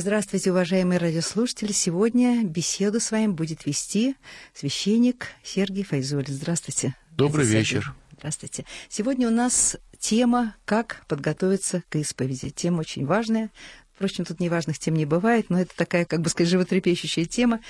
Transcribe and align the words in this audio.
Здравствуйте, 0.00 0.50
уважаемые 0.50 0.96
радиослушатели. 0.98 1.72
Сегодня 1.72 2.42
беседу 2.42 3.00
с 3.00 3.10
вами 3.10 3.26
будет 3.26 3.66
вести 3.66 4.16
священник 4.54 5.26
Сергей 5.42 5.84
Файзулин. 5.84 6.32
Здравствуйте. 6.32 6.94
Добрый 7.18 7.44
вечер. 7.44 7.92
Здравствуйте. 8.16 8.64
Сегодня 8.88 9.28
у 9.28 9.30
нас 9.30 9.76
тема 9.98 10.54
«Как 10.64 11.04
подготовиться 11.06 11.82
к 11.90 11.96
исповеди». 11.96 12.48
Тема 12.48 12.80
очень 12.80 13.04
важная. 13.04 13.50
Впрочем, 13.94 14.24
тут 14.24 14.40
неважных 14.40 14.78
тем 14.78 14.94
не 14.94 15.04
бывает, 15.04 15.50
но 15.50 15.60
это 15.60 15.76
такая, 15.76 16.06
как 16.06 16.22
бы 16.22 16.30
сказать, 16.30 16.50
животрепещущая 16.50 17.26
тема, 17.26 17.60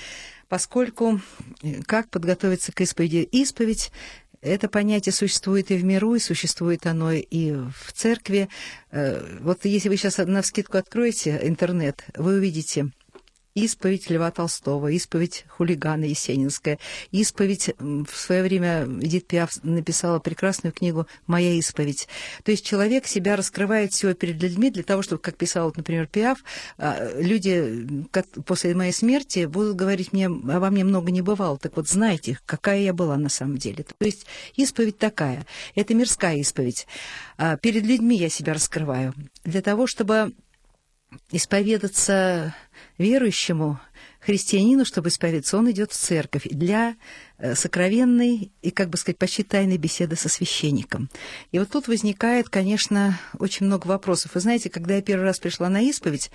поскольку 0.47 1.19
э, 1.61 1.81
как 1.83 2.07
подготовиться 2.07 2.71
к 2.71 2.79
исповеди? 2.79 3.27
Исповедь 3.33 3.91
это 4.41 4.67
понятие 4.67 5.13
существует 5.13 5.71
и 5.71 5.77
в 5.77 5.83
миру, 5.83 6.15
и 6.15 6.19
существует 6.19 6.85
оно 6.87 7.11
и 7.11 7.51
в 7.51 7.93
церкви. 7.93 8.49
Э, 8.91 9.23
вот 9.41 9.65
если 9.65 9.89
вы 9.89 9.97
сейчас 9.97 10.17
на 10.17 10.41
вскидку 10.41 10.77
откроете 10.77 11.39
интернет, 11.43 12.03
вы 12.15 12.35
увидите 12.35 12.89
исповедь 13.55 14.09
Льва 14.09 14.31
Толстого, 14.31 14.87
исповедь 14.87 15.45
хулигана 15.49 16.05
Есенинская, 16.05 16.79
исповедь 17.11 17.71
в 17.79 18.15
свое 18.15 18.43
время 18.43 18.85
Эдит 18.85 19.27
Пиаф 19.27 19.63
написала 19.63 20.19
прекрасную 20.19 20.73
книгу 20.73 21.07
«Моя 21.27 21.53
исповедь». 21.53 22.07
То 22.43 22.51
есть 22.51 22.65
человек 22.65 23.07
себя 23.07 23.35
раскрывает 23.35 23.93
всего 23.93 24.13
перед 24.13 24.41
людьми 24.41 24.69
для 24.69 24.83
того, 24.83 25.01
чтобы, 25.01 25.21
как 25.21 25.35
писал, 25.35 25.73
например, 25.75 26.07
Пиаф, 26.07 26.43
а, 26.77 27.11
люди 27.19 28.07
после 28.45 28.73
моей 28.73 28.93
смерти 28.93 29.45
будут 29.45 29.75
говорить 29.75 30.13
мне, 30.13 30.27
обо 30.27 30.69
мне 30.69 30.83
много 30.83 31.11
не 31.11 31.21
бывало, 31.21 31.57
так 31.57 31.75
вот 31.75 31.87
знайте, 31.87 32.39
какая 32.45 32.79
я 32.79 32.93
была 32.93 33.17
на 33.17 33.29
самом 33.29 33.57
деле. 33.57 33.83
То 33.83 34.05
есть 34.05 34.25
исповедь 34.55 34.97
такая, 34.97 35.45
это 35.75 35.93
мирская 35.93 36.37
исповедь. 36.37 36.87
А, 37.37 37.57
перед 37.57 37.83
людьми 37.83 38.17
я 38.17 38.29
себя 38.29 38.53
раскрываю 38.53 39.13
для 39.43 39.61
того, 39.61 39.87
чтобы 39.87 40.33
исповедаться 41.31 42.55
верующему 42.97 43.79
христианину, 44.19 44.85
чтобы 44.85 45.09
исповедаться, 45.09 45.57
он 45.57 45.69
идет 45.71 45.91
в 45.91 45.95
церковь 45.95 46.47
для 46.49 46.95
э, 47.37 47.55
сокровенной 47.55 48.51
и, 48.61 48.71
как 48.71 48.89
бы 48.89 48.97
сказать, 48.97 49.17
почти 49.17 49.43
тайной 49.43 49.77
беседы 49.77 50.15
со 50.15 50.29
священником. 50.29 51.09
И 51.51 51.59
вот 51.59 51.69
тут 51.69 51.87
возникает, 51.87 52.47
конечно, 52.49 53.19
очень 53.39 53.65
много 53.65 53.87
вопросов. 53.87 54.35
Вы 54.35 54.41
знаете, 54.41 54.69
когда 54.69 54.95
я 54.95 55.01
первый 55.01 55.23
раз 55.23 55.39
пришла 55.39 55.69
на 55.69 55.81
исповедь, 55.81 56.29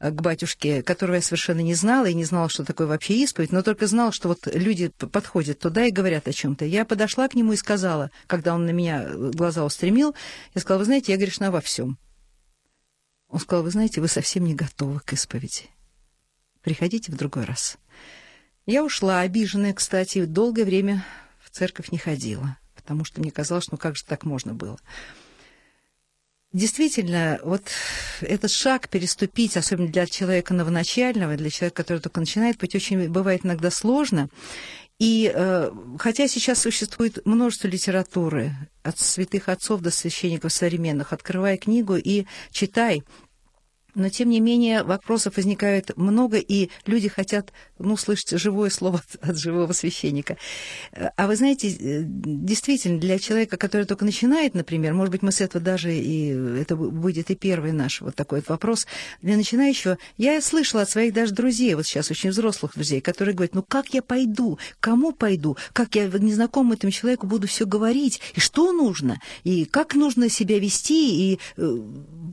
э, 0.00 0.10
к 0.10 0.22
батюшке, 0.22 0.82
которого 0.82 1.16
я 1.16 1.22
совершенно 1.22 1.60
не 1.60 1.74
знала 1.74 2.06
и 2.06 2.14
не 2.14 2.24
знала, 2.24 2.48
что 2.48 2.64
такое 2.64 2.86
вообще 2.86 3.14
исповедь, 3.14 3.52
но 3.52 3.62
только 3.62 3.86
знала, 3.86 4.12
что 4.12 4.28
вот 4.28 4.46
люди 4.46 4.88
подходят 4.88 5.58
туда 5.58 5.84
и 5.84 5.90
говорят 5.90 6.26
о 6.26 6.32
чем-то. 6.32 6.64
Я 6.64 6.86
подошла 6.86 7.28
к 7.28 7.34
нему 7.34 7.52
и 7.52 7.56
сказала, 7.56 8.10
когда 8.26 8.54
он 8.54 8.64
на 8.64 8.70
меня 8.70 9.06
глаза 9.14 9.62
устремил, 9.62 10.14
я 10.54 10.62
сказала, 10.62 10.78
вы 10.78 10.84
знаете, 10.86 11.12
я 11.12 11.18
грешна 11.18 11.50
во 11.50 11.60
всем. 11.60 11.98
Он 13.30 13.38
сказал, 13.38 13.62
вы 13.62 13.70
знаете, 13.70 14.00
вы 14.00 14.08
совсем 14.08 14.44
не 14.44 14.54
готовы 14.54 15.00
к 15.00 15.12
исповеди. 15.12 15.70
Приходите 16.62 17.12
в 17.12 17.16
другой 17.16 17.44
раз. 17.44 17.78
Я 18.66 18.84
ушла, 18.84 19.20
обиженная, 19.20 19.72
кстати, 19.72 20.24
долгое 20.24 20.64
время 20.64 21.04
в 21.42 21.50
церковь 21.50 21.90
не 21.90 21.98
ходила, 21.98 22.56
потому 22.74 23.04
что 23.04 23.20
мне 23.20 23.30
казалось, 23.30 23.70
ну 23.70 23.78
как 23.78 23.96
же 23.96 24.04
так 24.04 24.24
можно 24.24 24.54
было. 24.54 24.78
Действительно, 26.52 27.38
вот 27.44 27.62
этот 28.20 28.50
шаг 28.50 28.88
переступить, 28.88 29.56
особенно 29.56 29.88
для 29.88 30.06
человека 30.06 30.52
новоначального, 30.52 31.36
для 31.36 31.48
человека, 31.48 31.76
который 31.84 32.00
только 32.00 32.18
начинает 32.18 32.58
быть, 32.58 32.74
очень 32.74 33.08
бывает 33.08 33.46
иногда 33.46 33.70
сложно. 33.70 34.28
И 35.00 35.32
э, 35.34 35.70
хотя 35.98 36.28
сейчас 36.28 36.60
существует 36.60 37.24
множество 37.24 37.66
литературы, 37.68 38.52
от 38.82 38.98
святых 38.98 39.48
отцов 39.48 39.80
до 39.80 39.90
священников 39.90 40.52
современных, 40.52 41.14
открывай 41.14 41.56
книгу 41.56 41.96
и 41.96 42.26
читай, 42.50 43.02
но, 44.00 44.08
тем 44.08 44.30
не 44.30 44.40
менее, 44.40 44.82
вопросов 44.82 45.36
возникает 45.36 45.96
много, 45.96 46.38
и 46.38 46.70
люди 46.86 47.08
хотят, 47.08 47.52
ну, 47.78 47.96
слышать 47.96 48.30
живое 48.40 48.70
слово 48.70 49.02
от, 49.14 49.28
от 49.30 49.38
живого 49.38 49.72
священника. 49.72 50.36
А 51.16 51.26
вы 51.26 51.36
знаете, 51.36 51.76
действительно, 51.78 52.98
для 52.98 53.18
человека, 53.18 53.56
который 53.56 53.86
только 53.86 54.04
начинает, 54.04 54.54
например, 54.54 54.94
может 54.94 55.12
быть, 55.12 55.22
мы 55.22 55.32
с 55.32 55.40
этого 55.40 55.62
даже 55.62 55.94
и 55.94 56.28
это 56.60 56.76
будет 56.76 57.30
и 57.30 57.34
первый 57.34 57.72
наш 57.72 58.00
вот 58.00 58.14
такой 58.14 58.40
вот 58.40 58.48
вопрос, 58.48 58.86
для 59.22 59.36
начинающего, 59.36 59.98
я 60.16 60.40
слышала 60.40 60.82
от 60.82 60.90
своих 60.90 61.12
даже 61.12 61.32
друзей, 61.32 61.74
вот 61.74 61.86
сейчас 61.86 62.10
очень 62.10 62.30
взрослых 62.30 62.72
друзей, 62.74 63.00
которые 63.00 63.34
говорят, 63.34 63.54
ну, 63.54 63.62
как 63.62 63.92
я 63.94 64.02
пойду, 64.02 64.58
кому 64.80 65.12
пойду, 65.12 65.56
как 65.72 65.94
я 65.94 66.06
незнакомому 66.06 66.74
этому 66.74 66.90
человеку 66.90 67.26
буду 67.26 67.46
все 67.46 67.66
говорить, 67.66 68.20
и 68.34 68.40
что 68.40 68.72
нужно, 68.72 69.20
и 69.44 69.64
как 69.64 69.94
нужно 69.94 70.28
себя 70.28 70.58
вести, 70.58 71.32
и 71.32 71.38
э, 71.56 71.78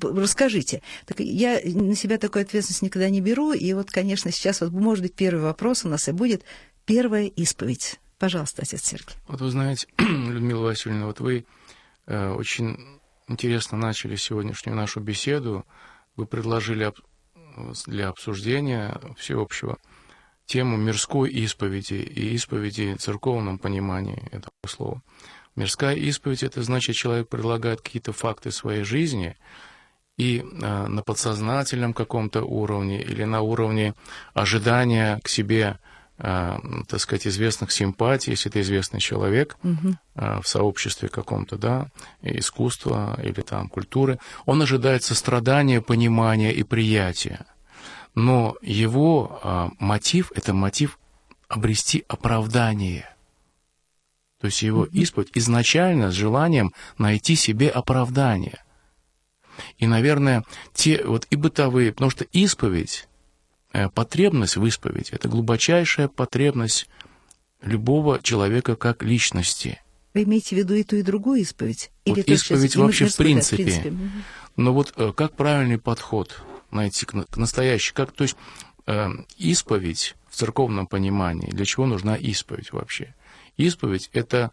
расскажите. 0.01 0.81
Так 1.05 1.19
я 1.19 1.56
на 1.63 1.95
себя 1.95 2.17
такую 2.17 2.43
ответственность 2.43 2.81
никогда 2.81 3.09
не 3.09 3.21
беру, 3.21 3.53
и 3.53 3.73
вот, 3.73 3.91
конечно, 3.91 4.31
сейчас 4.31 4.61
вот, 4.61 4.71
может 4.71 5.03
быть, 5.03 5.13
первый 5.13 5.41
вопрос 5.41 5.85
у 5.85 5.89
нас 5.89 6.07
и 6.07 6.11
будет 6.11 6.43
первая 6.85 7.25
исповедь. 7.25 7.99
Пожалуйста, 8.19 8.63
отец 8.63 8.83
Сергей. 8.83 9.15
Вот 9.27 9.41
вы 9.41 9.51
знаете, 9.51 9.87
Людмила 9.97 10.63
Васильевна, 10.63 11.05
вот 11.05 11.19
вы 11.19 11.45
э, 12.07 12.29
очень 12.31 12.99
интересно 13.27 13.77
начали 13.77 14.15
сегодняшнюю 14.15 14.75
нашу 14.75 14.99
беседу. 14.99 15.65
Вы 16.15 16.25
предложили 16.25 16.91
для 17.85 18.09
обсуждения 18.09 18.99
всеобщего 19.17 19.77
тему 20.45 20.77
мирской 20.77 21.29
исповеди 21.29 21.95
и 21.95 22.33
исповеди 22.33 22.95
в 22.95 23.01
церковном 23.01 23.59
понимании 23.59 24.27
этого 24.31 24.51
слова. 24.67 25.01
Мирская 25.55 25.95
исповедь– 25.95 26.43
это 26.43 26.63
значит, 26.63 26.95
человек 26.95 27.29
предлагает 27.29 27.81
какие-то 27.81 28.13
факты 28.13 28.51
своей 28.51 28.83
жизни– 28.83 29.35
и 30.17 30.39
э, 30.39 30.87
на 30.87 31.01
подсознательном 31.03 31.93
каком-то 31.93 32.43
уровне 32.43 33.01
или 33.01 33.23
на 33.23 33.41
уровне 33.41 33.93
ожидания 34.33 35.19
к 35.23 35.29
себе, 35.29 35.77
э, 36.17 36.57
так 36.87 36.99
сказать, 36.99 37.27
известных 37.27 37.71
симпатий, 37.71 38.31
если 38.31 38.49
это 38.49 38.61
известный 38.61 38.99
человек 38.99 39.57
угу. 39.63 39.95
в 40.15 40.47
сообществе 40.47 41.09
каком-то, 41.09 41.57
да, 41.57 41.87
искусства 42.23 43.19
или 43.21 43.41
там 43.41 43.69
культуры, 43.69 44.19
он 44.45 44.61
ожидает 44.61 45.03
сострадания, 45.03 45.81
понимания 45.81 46.51
и 46.51 46.63
приятия. 46.63 47.45
Но 48.15 48.55
его 48.63 49.71
мотив– 49.79 50.31
это 50.35 50.53
мотив 50.53 50.97
обрести 51.47 52.03
оправдание– 52.07 53.07
то 54.39 54.45
есть 54.45 54.61
его 54.61 54.85
исповедь 54.85 55.31
изначально 55.33 56.11
с 56.11 56.13
желанием 56.13 56.73
найти 56.97 57.35
себе 57.35 57.69
оправдание. 57.69 58.59
И, 59.77 59.87
наверное, 59.87 60.43
те 60.73 61.03
вот 61.03 61.27
и 61.29 61.35
бытовые, 61.35 61.91
потому 61.91 62.11
что 62.11 62.25
исповедь, 62.25 63.07
э, 63.73 63.89
потребность 63.89 64.57
в 64.57 64.65
исповеди– 64.65 65.09
это 65.11 65.27
глубочайшая 65.27 66.07
потребность 66.07 66.87
любого 67.61 68.19
человека 68.21 68.75
как 68.75 69.03
личности. 69.03 69.81
Вы 70.13 70.23
имеете 70.23 70.55
в 70.55 70.59
виду 70.59 70.73
и 70.73 70.83
ту, 70.83 70.95
и 70.95 71.01
другую 71.01 71.41
исповедь? 71.41 71.91
Или 72.05 72.15
вот 72.15 72.27
исповедь 72.27 72.75
вообще 72.75 73.07
в 73.07 73.15
принципе. 73.15 73.63
Да, 73.63 73.69
в 73.69 73.81
принципе. 73.81 73.97
Но 74.55 74.73
вот 74.73 74.93
э, 74.95 75.13
как 75.15 75.33
правильный 75.33 75.77
подход 75.77 76.41
найти 76.71 77.05
к, 77.05 77.11
к 77.11 77.37
настоящей, 77.37 77.93
как, 77.93 78.11
то 78.11 78.23
есть 78.23 78.35
э, 78.87 79.09
исповедь 79.37 80.15
в 80.29 80.35
церковном 80.35 80.87
понимании, 80.87 81.51
для 81.51 81.65
чего 81.65 81.85
нужна 81.85 82.15
исповедь 82.15 82.71
вообще? 82.71 83.13
Исповедь– 83.57 84.09
это 84.13 84.51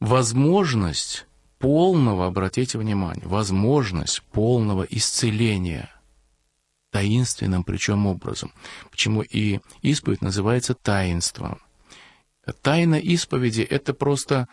возможность 0.00 1.26
полного, 1.62 2.26
обратите 2.26 2.76
внимание, 2.76 3.24
возможность 3.24 4.20
полного 4.32 4.82
исцеления 4.82 5.88
таинственным 6.90 7.62
причем 7.62 8.06
образом. 8.06 8.52
Почему 8.90 9.22
и 9.22 9.60
исповедь 9.80 10.20
называется 10.20 10.74
таинством. 10.74 11.62
Тайна 12.62 12.96
исповеди– 12.96 13.62
это 13.70 13.94
просто 13.94 14.48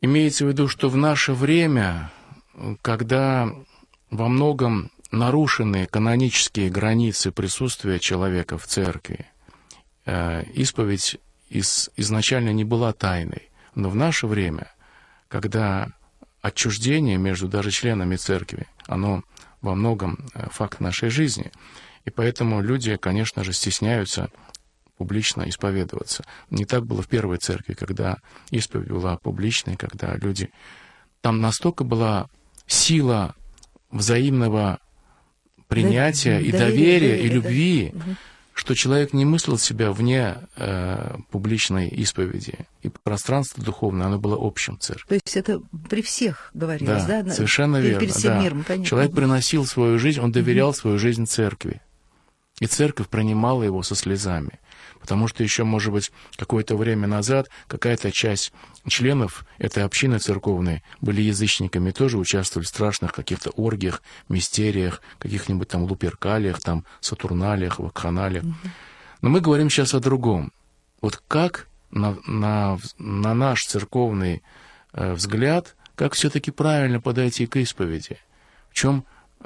имеется 0.00 0.44
в 0.44 0.48
виду, 0.48 0.68
что 0.68 0.88
в 0.88 0.96
наше 0.96 1.34
время, 1.34 2.12
когда 2.80 3.52
во 4.10 4.28
многом 4.28 4.92
нарушены 5.10 5.86
канонические 5.86 6.70
границы 6.70 7.32
присутствия 7.32 7.98
человека 7.98 8.56
в 8.58 8.66
церкви, 8.66 9.26
э, 10.06 10.44
исповедь 10.54 11.18
из, 11.50 11.90
изначально 11.96 12.52
не 12.52 12.64
была 12.64 12.92
тайной. 12.92 13.50
Но 13.74 13.90
в 13.90 13.96
наше 13.96 14.28
время– 14.28 14.72
когда 15.28 15.92
отчуждение 16.40 17.18
между 17.18 17.48
даже 17.48 17.70
членами 17.70 18.16
церкви, 18.16 18.66
оно 18.86 19.22
во 19.60 19.74
многом 19.74 20.18
э, 20.34 20.48
факт 20.50 20.80
нашей 20.80 21.10
жизни. 21.10 21.50
И 22.04 22.10
поэтому 22.10 22.60
люди, 22.60 22.96
конечно 22.96 23.44
же, 23.44 23.52
стесняются 23.52 24.30
публично 24.96 25.48
исповедоваться. 25.48 26.24
Не 26.50 26.64
так 26.64 26.86
было 26.86 27.02
в 27.02 27.08
первой 27.08 27.38
церкви, 27.38 27.74
когда 27.74 28.18
исповедь 28.50 28.88
была 28.88 29.16
публичной, 29.16 29.76
когда 29.76 30.16
люди... 30.16 30.50
Там 31.20 31.40
настолько 31.40 31.82
была 31.82 32.28
сила 32.66 33.34
взаимного 33.90 34.78
принятия 35.66 36.38
и 36.38 36.52
доверия, 36.52 37.16
доверия 37.16 37.22
и 37.22 37.28
любви, 37.28 37.92
да. 37.92 38.02
Что 38.68 38.74
человек 38.74 39.14
не 39.14 39.24
мыслил 39.24 39.56
себя 39.56 39.92
вне 39.92 40.36
э, 40.56 41.16
публичной 41.30 41.88
исповеди. 41.88 42.66
И 42.82 42.90
пространство 42.90 43.64
духовное, 43.64 44.08
оно 44.08 44.18
было 44.18 44.36
общим 44.38 44.78
церкви. 44.78 45.08
То 45.08 45.14
есть 45.14 45.36
это 45.38 45.62
при 45.88 46.02
всех 46.02 46.50
говорилось, 46.52 47.06
да? 47.06 47.22
да? 47.22 47.32
Совершенно 47.32 47.78
верно. 47.78 48.00
Перед 48.00 48.14
всем 48.14 48.34
да. 48.34 48.42
миром, 48.42 48.64
понятно. 48.68 48.84
Человек 48.84 49.14
приносил 49.14 49.64
свою 49.64 49.98
жизнь, 49.98 50.20
он 50.20 50.32
доверял 50.32 50.68
угу. 50.68 50.76
свою 50.76 50.98
жизнь 50.98 51.24
церкви. 51.24 51.80
И 52.60 52.66
церковь 52.66 53.08
принимала 53.08 53.62
его 53.62 53.82
со 53.82 53.94
слезами. 53.94 54.60
Потому 55.00 55.28
что 55.28 55.42
еще, 55.42 55.64
может 55.64 55.92
быть, 55.92 56.10
какое-то 56.36 56.76
время 56.76 57.06
назад 57.06 57.48
какая-то 57.66 58.12
часть 58.12 58.52
членов 58.86 59.44
этой 59.58 59.84
общины 59.84 60.18
церковной 60.18 60.82
были 61.00 61.22
язычниками, 61.22 61.90
тоже 61.90 62.18
участвовали 62.18 62.66
в 62.66 62.68
страшных 62.68 63.12
каких-то 63.12 63.50
оргиях, 63.50 64.02
мистериях, 64.28 65.02
каких-нибудь 65.18 65.68
там 65.68 65.84
луперкалиях, 65.84 66.60
там 66.60 66.84
сатурналиях, 67.00 67.78
вакханалиях. 67.78 68.44
Но 69.22 69.30
мы 69.30 69.40
говорим 69.40 69.70
сейчас 69.70 69.94
о 69.94 70.00
другом. 70.00 70.52
Вот 71.00 71.22
как 71.28 71.66
на, 71.90 72.16
на, 72.26 72.78
на 72.98 73.34
наш 73.34 73.66
церковный 73.66 74.42
э, 74.92 75.12
взгляд, 75.12 75.74
как 75.94 76.14
все-таки 76.14 76.50
правильно 76.50 77.00
подойти 77.00 77.46
к 77.46 77.56
исповеди? 77.56 78.18
В 78.70 78.74
чем 78.74 79.04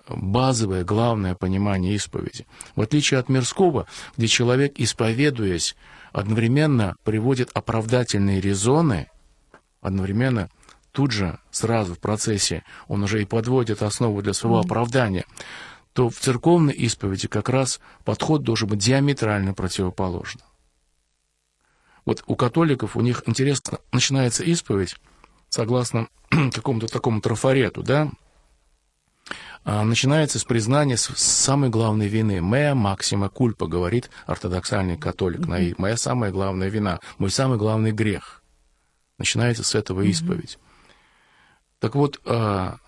базовое, 0.09 0.85
главное 0.85 1.35
понимание 1.35 1.94
исповеди. 1.94 2.47
В 2.77 2.81
отличие 2.81 3.21
от 3.21 3.29
мирского, 3.29 3.87
где 4.17 4.27
человек, 4.27 4.75
исповедуясь, 4.77 5.77
одновременно 6.12 6.97
приводит 7.05 7.50
оправдательные 7.55 8.41
резоны, 8.41 9.09
одновременно 9.81 10.49
тут 10.93 11.12
же, 11.12 11.39
сразу 11.50 11.94
в 11.94 11.99
процессе, 11.99 12.62
он 12.89 13.03
уже 13.03 13.23
и 13.23 13.27
подводит 13.27 13.83
основу 13.83 14.23
для 14.23 14.33
своего 14.33 14.61
оправдания, 14.61 15.25
то 15.93 16.09
в 16.09 16.17
церковной 16.17 16.73
исповеди 16.73 17.29
как 17.29 17.49
раз 17.49 17.81
подход 18.05 18.43
должен 18.43 18.69
быть 18.69 18.79
диаметрально 18.79 19.55
противоположным. 19.55 20.44
Вот 22.05 22.23
у 22.27 22.35
католиков, 22.35 22.97
у 22.97 23.00
них, 23.00 23.23
интересно, 23.27 23.79
начинается 23.93 24.43
исповедь, 24.43 24.97
согласно 25.49 26.09
какому-то 26.31 26.89
такому 26.89 27.21
трафарету, 27.21 27.83
да, 27.83 28.11
начинается 29.64 30.38
с 30.38 30.44
признания 30.44 30.97
самой 30.97 31.70
главной 31.70 32.09
вины. 32.09 32.41
«Мея 32.41 32.75
максима 32.75 33.29
кульпа», 33.29 33.67
говорит 33.67 34.11
ортодоксальный 34.26 34.97
католик. 34.97 35.41
Mm-hmm. 35.41 35.75
«Моя 35.79 35.97
самая 35.97 36.32
главная 36.32 36.69
вина, 36.69 37.00
мой 37.19 37.31
самый 37.31 37.59
главный 37.59 37.93
грех». 37.93 38.43
Начинается 39.19 39.62
с 39.62 39.75
этого 39.75 40.03
исповедь. 40.03 40.55
Mm-hmm. 40.55 40.73
Так 41.79 41.94
вот, 41.97 42.20
а, 42.25 42.79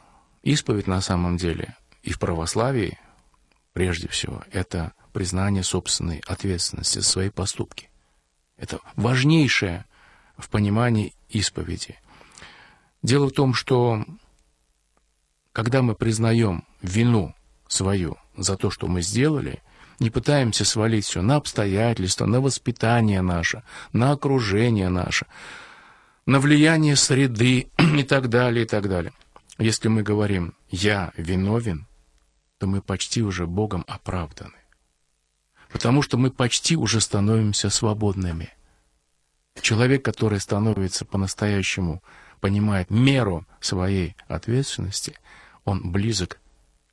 исповедь 0.42 0.86
на 0.86 1.00
самом 1.00 1.36
деле 1.36 1.76
и 2.02 2.12
в 2.12 2.18
православии, 2.18 2.98
прежде 3.72 4.08
всего, 4.08 4.44
это 4.52 4.92
признание 5.12 5.62
собственной 5.62 6.22
ответственности 6.26 6.98
за 6.98 7.04
свои 7.04 7.30
поступки. 7.30 7.88
Это 8.56 8.78
важнейшее 8.94 9.84
в 10.38 10.48
понимании 10.48 11.14
исповеди. 11.28 11.98
Дело 13.02 13.26
в 13.26 13.32
том, 13.32 13.52
что 13.54 14.04
когда 15.54 15.82
мы 15.82 15.94
признаем 15.94 16.64
вину 16.82 17.32
свою 17.68 18.18
за 18.36 18.56
то, 18.56 18.70
что 18.70 18.88
мы 18.88 19.02
сделали, 19.02 19.62
не 20.00 20.10
пытаемся 20.10 20.64
свалить 20.64 21.06
все 21.06 21.22
на 21.22 21.36
обстоятельства, 21.36 22.26
на 22.26 22.40
воспитание 22.40 23.22
наше, 23.22 23.62
на 23.92 24.10
окружение 24.10 24.88
наше, 24.88 25.26
на 26.26 26.40
влияние 26.40 26.96
среды 26.96 27.68
и 27.78 28.02
так 28.02 28.28
далее, 28.28 28.64
и 28.64 28.66
так 28.66 28.88
далее. 28.88 29.12
Если 29.56 29.86
мы 29.86 30.02
говорим 30.02 30.54
«я 30.70 31.12
виновен», 31.16 31.86
то 32.58 32.66
мы 32.66 32.82
почти 32.82 33.22
уже 33.22 33.46
Богом 33.46 33.84
оправданы. 33.86 34.58
Потому 35.70 36.02
что 36.02 36.18
мы 36.18 36.32
почти 36.32 36.76
уже 36.76 37.00
становимся 37.00 37.70
свободными. 37.70 38.50
Человек, 39.60 40.04
который 40.04 40.40
становится 40.40 41.04
по-настоящему, 41.04 42.02
понимает 42.40 42.90
меру 42.90 43.46
своей 43.60 44.16
ответственности, 44.26 45.16
он 45.64 45.90
близок 45.90 46.40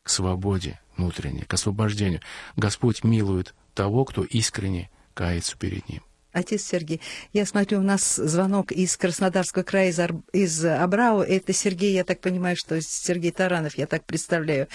к 0.04 0.10
свободе 0.10 0.80
внутренней, 0.98 1.44
к 1.44 1.54
освобождению. 1.54 2.22
Господь 2.56 3.04
милует 3.04 3.54
того, 3.74 4.06
кто 4.06 4.24
искренне 4.24 4.90
кается 5.14 5.58
перед 5.58 5.88
Ним. 5.90 6.02
Отец 6.34 6.64
Сергей, 6.64 7.02
я 7.34 7.46
смотрю, 7.46 7.80
у 7.80 7.84
нас 7.84 8.16
звонок 8.16 8.72
из 8.72 8.96
Краснодарского 8.96 9.64
края, 9.64 9.90
из, 9.90 10.00
Ар... 10.00 10.12
из 10.32 10.64
Абрау. 10.64 11.22
Это 11.22 11.52
Сергей, 11.54 11.94
я 11.94 12.04
так 12.04 12.22
понимаю, 12.22 12.56
что 12.56 12.80
Сергей 12.82 13.32
Таранов, 13.32 13.78
я 13.78 13.86
так 13.86 14.04
представляю. 14.06 14.68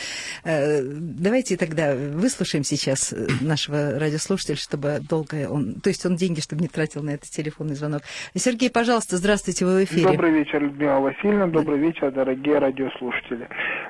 Э, 0.45 0.83
давайте 0.83 1.57
тогда 1.57 1.95
выслушаем 1.95 2.63
сейчас 2.63 3.15
нашего 3.41 3.99
радиослушателя, 3.99 4.57
чтобы 4.57 5.01
долго 5.09 5.49
он... 5.49 5.81
То 5.81 5.89
есть 5.89 6.05
он 6.05 6.17
деньги, 6.17 6.41
чтобы 6.41 6.63
не 6.63 6.69
тратил 6.69 7.03
на 7.03 7.11
этот 7.11 7.31
телефонный 7.31 7.75
звонок. 7.75 8.03
Сергей, 8.35 8.71
пожалуйста, 8.71 9.17
здравствуйте, 9.17 9.65
вы 9.65 9.81
в 9.81 9.85
эфире. 9.85 10.05
Добрый 10.05 10.33
вечер, 10.33 10.63
Людмила 10.63 11.01
Васильевна. 11.01 11.47
Добрый 11.47 11.79
вечер, 11.79 12.11
дорогие 12.11 12.59
радиослушатели. 12.59 13.49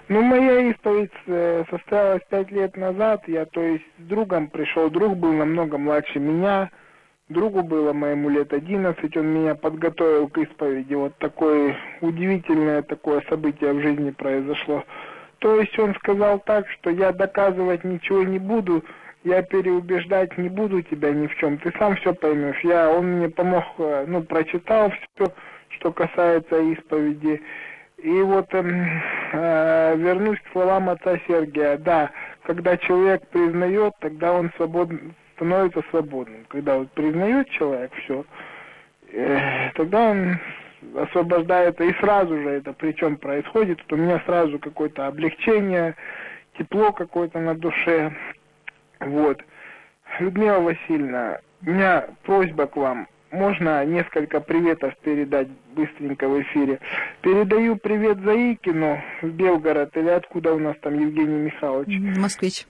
Ну, 0.08 0.22
моя 0.22 0.70
исповедь 0.70 1.10
э, 1.26 1.64
состоялась 1.68 2.22
пять 2.30 2.50
лет 2.52 2.76
назад. 2.76 3.24
Я, 3.26 3.44
то 3.44 3.60
есть, 3.60 3.84
с 3.98 4.04
другом 4.04 4.48
пришел. 4.48 4.88
Друг 4.88 5.16
был 5.16 5.32
намного 5.32 5.78
младше 5.78 6.20
меня. 6.20 6.70
Другу 7.28 7.62
было 7.62 7.92
моему 7.92 8.28
лет 8.28 8.52
11, 8.52 9.16
он 9.16 9.26
меня 9.26 9.56
подготовил 9.56 10.28
к 10.28 10.38
исповеди. 10.38 10.94
Вот 10.94 11.16
такое 11.18 11.76
удивительное 12.00 12.82
такое 12.82 13.20
событие 13.28 13.72
в 13.72 13.80
жизни 13.80 14.10
произошло. 14.10 14.84
То 15.40 15.60
есть 15.60 15.76
он 15.76 15.96
сказал 15.96 16.38
так, 16.38 16.68
что 16.70 16.90
я 16.90 17.10
доказывать 17.12 17.82
ничего 17.82 18.22
не 18.22 18.38
буду, 18.38 18.84
я 19.24 19.42
переубеждать 19.42 20.38
не 20.38 20.48
буду 20.48 20.82
тебя 20.82 21.10
ни 21.10 21.26
в 21.26 21.34
чем, 21.36 21.58
ты 21.58 21.72
сам 21.76 21.96
все 21.96 22.14
поймешь. 22.14 22.60
Я, 22.62 22.90
он 22.90 23.16
мне 23.16 23.28
помог, 23.28 23.64
э, 23.78 24.04
ну, 24.06 24.22
прочитал 24.22 24.90
все, 24.90 25.32
что 25.70 25.90
касается 25.90 26.60
исповеди. 26.60 27.42
И 27.98 28.22
вот 28.22 28.54
э, 28.54 28.62
э, 29.32 29.96
вернусь 29.96 30.38
к 30.38 30.52
словам 30.52 30.90
отца 30.90 31.18
Сергия. 31.26 31.76
Да, 31.76 32.10
когда 32.44 32.76
человек 32.76 33.26
признает, 33.26 33.94
тогда 33.98 34.32
он 34.32 34.52
свободен, 34.56 35.12
становится 35.36 35.82
свободным. 35.90 36.44
Когда 36.48 36.78
вот 36.78 36.90
признает 36.90 37.48
человек 37.50 37.92
все, 38.02 38.24
э, 39.12 39.70
тогда 39.74 40.10
он 40.10 40.38
освобождается, 40.96 41.84
и 41.84 41.94
сразу 41.94 42.36
же 42.36 42.48
это 42.50 42.72
причем 42.72 43.16
происходит, 43.16 43.78
вот 43.82 43.98
у 43.98 44.02
меня 44.02 44.20
сразу 44.26 44.58
какое-то 44.58 45.06
облегчение, 45.06 45.94
тепло 46.58 46.92
какое-то 46.92 47.38
на 47.38 47.54
душе. 47.54 48.12
Вот. 49.00 49.40
Людмила 50.18 50.60
Васильевна, 50.60 51.38
у 51.64 51.70
меня 51.70 52.06
просьба 52.22 52.66
к 52.66 52.76
вам. 52.76 53.06
Можно 53.30 53.84
несколько 53.84 54.40
приветов 54.40 54.96
передать 55.02 55.48
быстренько 55.74 56.28
в 56.28 56.40
эфире. 56.42 56.78
Передаю 57.20 57.76
привет 57.76 58.18
Заикину 58.20 59.02
в 59.20 59.28
Белгород, 59.28 59.94
или 59.96 60.08
откуда 60.08 60.54
у 60.54 60.58
нас 60.58 60.76
там 60.80 60.98
Евгений 60.98 61.40
Михайлович? 61.40 62.16
Москвич. 62.16 62.66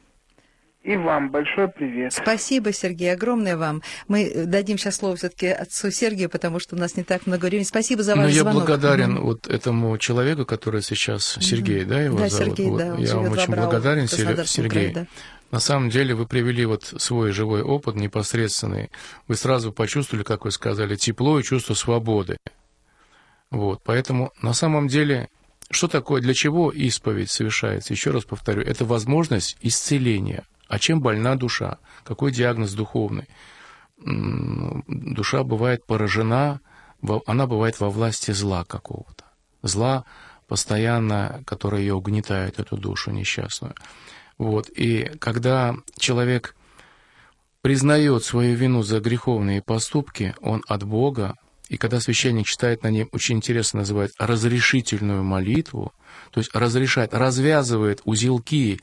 И 0.87 0.97
вам 0.97 1.31
большой 1.33 1.67
привет. 1.67 2.13
Спасибо, 2.13 2.73
Сергей, 2.73 3.13
огромное 3.13 3.57
вам. 3.57 3.83
Мы 4.07 4.45
дадим 4.47 4.79
сейчас 4.79 4.95
слово 4.95 5.17
все-таки 5.17 5.49
отцу 5.49 5.91
Сергею, 5.91 6.31
потому 6.31 6.61
что 6.61 6.77
у 6.77 6.79
нас 6.79 6.97
не 6.97 7.03
так 7.03 7.27
много 7.27 7.47
времени. 7.47 7.65
Спасибо 7.65 8.05
за 8.05 8.15
ваш 8.15 8.27
Но 8.27 8.31
звонок. 8.31 8.55
я 8.55 8.61
благодарен 8.61 9.17
mm-hmm. 9.17 9.21
вот 9.21 9.49
этому 9.49 9.99
человеку, 9.99 10.47
который 10.47 10.83
сейчас, 10.83 11.39
Сергей, 11.41 11.83
mm-hmm. 11.83 11.87
да, 11.87 12.01
его 12.03 12.19
да, 12.19 12.29
зовут? 12.29 12.47
Сергей, 12.47 12.71
вот. 12.71 12.79
да, 12.79 12.95
я 12.99 13.17
вам 13.17 13.33
очень 13.33 13.53
благодарен, 13.53 14.07
Сергей. 14.07 14.69
Край, 14.69 14.93
да. 14.93 15.07
На 15.51 15.59
самом 15.59 15.91
деле 15.91 16.15
вы 16.15 16.25
привели 16.25 16.65
вот 16.65 16.85
свой 16.85 17.33
живой 17.33 17.63
опыт 17.63 17.97
непосредственный. 17.97 18.91
Вы 19.27 19.35
сразу 19.35 19.73
почувствовали, 19.73 20.23
как 20.23 20.45
вы 20.45 20.53
сказали, 20.53 20.95
тепло 20.95 21.41
и 21.41 21.43
чувство 21.43 21.75
свободы. 21.75 22.37
Вот, 23.51 23.81
поэтому 23.85 24.33
на 24.41 24.53
самом 24.53 24.87
деле 24.87 25.31
что 25.69 25.89
такое, 25.89 26.23
для 26.23 26.33
чего 26.33 26.71
исповедь 26.71 27.29
совершается? 27.29 27.93
Еще 27.93 28.13
раз 28.13 28.25
повторю, 28.25 28.63
это 28.63 28.85
возможность 28.85 29.57
исцеления– 29.63 30.45
а 30.69 30.79
чем 30.79 31.01
больна 31.01 31.37
душа? 31.37 31.79
Какой 32.05 32.33
диагноз 32.33 32.73
духовный? 32.75 33.29
Душа 33.99 35.43
бывает 35.43 35.85
поражена, 35.87 36.61
она 37.27 37.47
бывает 37.47 37.81
во 37.81 37.91
власти 37.91 38.31
зла 38.33 38.65
какого-то. 38.65 39.25
Зла 39.63 40.05
постоянно, 40.49 41.43
которое 41.47 41.81
ее 41.81 41.95
угнетает, 41.95 42.59
эту 42.61 42.77
душу 42.77 43.11
несчастную. 43.11 43.75
Вот. 44.39 44.69
И 44.69 45.11
когда 45.19 45.75
человек 45.99 46.55
признает 47.63 48.25
свою 48.25 48.55
вину 48.55 48.83
за 48.83 49.01
греховные 49.01 49.63
поступки, 49.63 50.35
он 50.41 50.63
от 50.69 50.85
Бога, 50.85 51.35
и 51.69 51.77
когда 51.77 52.01
священник 52.01 52.47
читает 52.47 52.83
на 52.83 52.91
ней, 52.91 53.09
очень 53.11 53.37
интересно 53.37 53.81
называет, 53.81 54.13
разрешительную 54.19 55.25
молитву, 55.25 55.93
то 56.31 56.39
есть 56.39 56.55
разрешает, 56.55 57.13
развязывает 57.13 58.03
узелки 58.05 58.81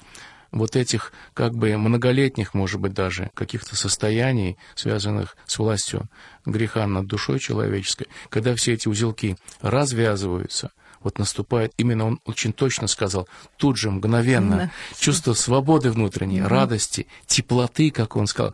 вот 0.53 0.75
этих 0.75 1.11
как 1.33 1.55
бы 1.55 1.75
многолетних, 1.77 2.53
может 2.53 2.79
быть, 2.79 2.93
даже 2.93 3.31
каких-то 3.33 3.75
состояний, 3.75 4.57
связанных 4.75 5.35
с 5.45 5.57
властью 5.57 6.07
греха 6.45 6.87
над 6.87 7.07
душой 7.07 7.39
человеческой, 7.39 8.07
когда 8.29 8.55
все 8.55 8.73
эти 8.73 8.87
узелки 8.87 9.35
развязываются, 9.61 10.71
вот 11.01 11.19
наступает, 11.19 11.73
именно 11.77 12.05
он 12.05 12.19
очень 12.25 12.53
точно 12.53 12.87
сказал, 12.87 13.27
тут 13.57 13.77
же, 13.77 13.91
мгновенно, 13.91 14.71
чувство 14.97 15.33
свободы 15.33 15.91
внутренней, 15.91 16.41
радости, 16.41 17.07
теплоты, 17.25 17.91
как 17.91 18.15
он 18.15 18.27
сказал, 18.27 18.53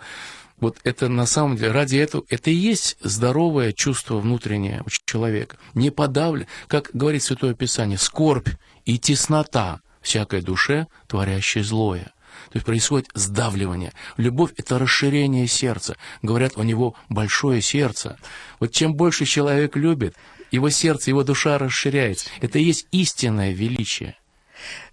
вот 0.59 0.77
это 0.83 1.09
на 1.09 1.25
самом 1.25 1.57
деле, 1.57 1.71
ради 1.71 1.97
этого, 1.97 2.23
это 2.29 2.49
и 2.49 2.55
есть 2.55 2.97
здоровое 3.01 3.71
чувство 3.71 4.19
внутреннее 4.19 4.83
у 4.85 4.89
человека. 4.89 5.57
Не 5.73 5.89
подавлен, 5.89 6.47
как 6.67 6.89
говорит 6.93 7.23
Святое 7.23 7.53
Писание, 7.53 7.97
скорбь 7.97 8.49
и 8.85 8.97
теснота 8.97 9.79
всякой 10.01 10.41
душе, 10.41 10.87
творящей 11.07 11.61
злое. 11.61 12.11
То 12.51 12.55
есть 12.55 12.65
происходит 12.65 13.09
сдавливание. 13.13 13.93
Любовь– 14.17 14.51
это 14.57 14.79
расширение 14.79 15.47
сердца. 15.47 15.97
Говорят, 16.21 16.53
у 16.55 16.63
него 16.63 16.95
большое 17.09 17.61
сердце. 17.61 18.17
Вот 18.59 18.71
чем 18.71 18.95
больше 18.95 19.25
человек 19.25 19.75
любит, 19.75 20.15
его 20.51 20.69
сердце, 20.69 21.11
его 21.11 21.23
душа 21.23 21.57
расширяется. 21.57 22.29
Это 22.41 22.59
и 22.59 22.63
есть 22.63 22.87
истинное 22.91 23.51
величие. 23.51 24.15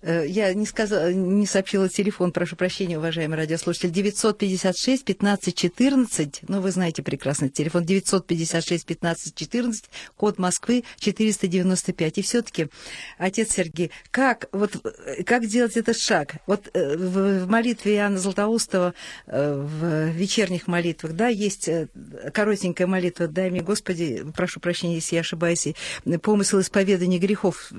Э, 0.02 0.24
я 0.26 0.52
не, 0.54 0.66
сказала, 0.66 1.12
не 1.12 1.46
сообщила 1.46 1.88
телефон, 1.88 2.32
прошу 2.32 2.56
прощения, 2.56 2.98
уважаемый 2.98 3.36
радиослушатель, 3.36 3.90
956 3.90 5.04
15 5.04 5.54
14, 5.54 6.40
ну, 6.48 6.60
вы 6.60 6.70
знаете 6.70 7.02
прекрасно, 7.02 7.48
телефон 7.48 7.84
956 7.84 8.86
15 8.86 9.34
14, 9.34 9.84
код 10.16 10.38
Москвы 10.38 10.84
495. 10.98 12.18
И 12.18 12.22
все-таки, 12.22 12.68
отец 13.18 13.52
Сергей, 13.52 13.90
как, 14.10 14.48
вот, 14.52 14.76
как 15.24 15.46
делать 15.46 15.76
этот 15.76 15.98
шаг? 15.98 16.36
Вот 16.46 16.68
э, 16.74 16.96
в 16.96 17.46
молитве 17.48 17.96
Иоанна 17.96 18.18
Златоустова, 18.18 18.94
э, 19.26 19.54
в 19.54 20.08
вечерних 20.10 20.66
молитвах, 20.66 21.12
да, 21.12 21.28
есть 21.28 21.68
коротенькая 22.32 22.86
молитва 22.86 23.28
«Дай 23.28 23.50
мне, 23.50 23.60
Господи, 23.60 24.24
прошу 24.36 24.60
прощения, 24.60 24.96
если 24.96 25.16
я 25.16 25.20
ошибаюсь, 25.20 25.68
помысл 26.22 26.60
исповедания 26.60 27.18
грехов». 27.18 27.72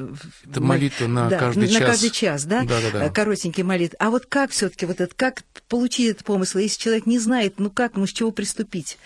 Это 0.49 0.61
молитва 0.61 1.07
на 1.07 1.29
да, 1.29 1.39
каждый 1.39 1.67
час. 1.67 1.79
На 1.79 1.85
каждый 1.85 2.09
час, 2.17 2.45
да? 2.45 2.63
Да, 2.63 2.81
да, 2.81 2.91
да. 2.91 3.09
Коротенький 3.09 3.63
молитв. 3.63 3.95
А 3.99 4.09
вот 4.09 4.25
как 4.25 4.51
все-таки 4.51 4.85
вот 4.85 4.99
это, 4.99 5.13
как 5.15 5.43
получить 5.69 6.11
этот 6.11 6.25
помысл, 6.25 6.57
если 6.57 6.81
человек 6.81 7.05
не 7.05 7.19
знает, 7.19 7.59
ну 7.59 7.69
как, 7.69 7.95
ну 7.95 8.07
с 8.07 8.11
чего 8.11 8.31
приступить? 8.31 8.97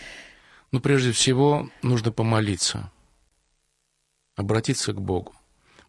Ну, 0.72 0.80
прежде 0.80 1.12
всего, 1.12 1.70
нужно 1.82 2.12
помолиться, 2.14 2.90
обратиться 4.38 4.94
к 4.94 5.02
Богу. 5.02 5.34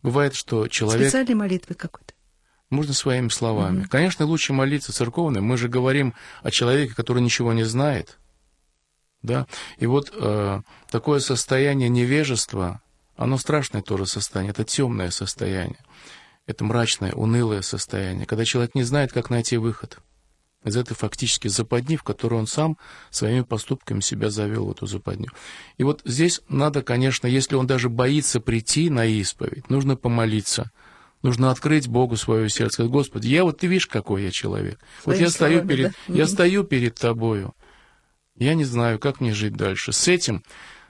Бывает, 0.03 0.35
что 0.35 0.67
человек... 0.67 1.09
Специальной 1.09 1.35
молитвы 1.35 1.77
какой-то? 1.77 2.13
Можно 2.71 2.93
своими 2.93 3.29
словами. 3.29 3.83
Mm-hmm. 3.83 3.89
Конечно, 3.89 4.27
лучше 4.27 4.53
молиться 4.53 4.93
церковной. 4.93 5.41
Мы 5.41 5.57
же 5.57 5.69
говорим 5.69 6.15
о 6.43 6.51
человеке, 6.51 6.95
который 6.95 7.23
ничего 7.23 7.53
не 7.53 7.65
знает. 7.65 8.19
Да? 9.23 9.47
И 9.79 9.87
вот 9.87 10.13
э, 10.13 10.63
такое 10.91 11.21
состояние 11.21 11.89
невежества, 11.89 12.81
оно 13.17 13.39
страшное 13.39 13.83
тоже 13.83 14.07
состояние, 14.07 14.51
это 14.51 14.65
темное 14.65 15.11
состояние 15.11 15.79
это 16.47 16.65
мрачное, 16.65 17.13
унылое 17.13 17.63
состояние, 17.63 18.27
когда 18.27 18.45
человек 18.45 18.75
не 18.75 18.83
знает, 18.83 19.13
как 19.13 19.31
найти 19.31 19.57
выход 19.57 19.99
из 20.65 20.77
этой 20.77 20.95
фактически 20.95 21.49
западни, 21.49 21.97
в 21.97 22.03
которую 22.03 22.41
он 22.41 22.47
сам 22.47 22.79
своими 23.11 23.43
поступками 23.43 24.01
себя 24.01 24.31
завел 24.31 24.67
в 24.67 24.71
эту 24.71 24.87
западню. 24.87 25.29
И 25.77 25.85
вот 25.85 26.03
здесь 26.05 26.41
надо, 26.49 26.83
конечно, 26.83 27.27
если 27.27 27.57
он 27.57 27.67
даже 27.67 27.89
боится 27.89 28.41
прийти 28.41 28.89
на 28.89 29.05
исповедь, 29.05 29.71
нужно 29.71 29.97
помолиться, 29.97 30.71
нужно 31.23 31.51
открыть 31.51 31.89
Богу 31.89 32.17
свое 32.17 32.49
сердце, 32.49 32.75
сказать, 32.75 32.93
Господи, 32.93 33.29
я 33.29 33.45
вот, 33.45 33.59
ты 33.59 33.67
видишь, 33.67 33.87
какой 33.87 34.25
я 34.25 34.31
человек. 34.31 34.79
Своими 35.03 35.19
вот 35.19 35.27
я 35.27 35.31
стою, 35.31 35.59
словами, 35.59 35.69
перед, 35.69 35.93
да? 36.09 36.15
я 36.15 36.27
стою 36.27 36.65
перед 36.65 36.95
тобою, 36.95 37.55
я 38.37 38.55
не 38.55 38.65
знаю, 38.65 38.99
как 38.99 39.21
мне 39.21 39.35
жить 39.35 39.55
дальше. 39.55 39.93
С 39.93 40.09
этим 40.09 40.43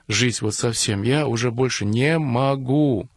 жить 0.07 0.41
вот 0.41 0.53
совсем 0.55 1.01
я 1.01 1.27
уже 1.27 1.51
больше 1.51 1.85
не 1.85 2.19
могу 2.19 3.09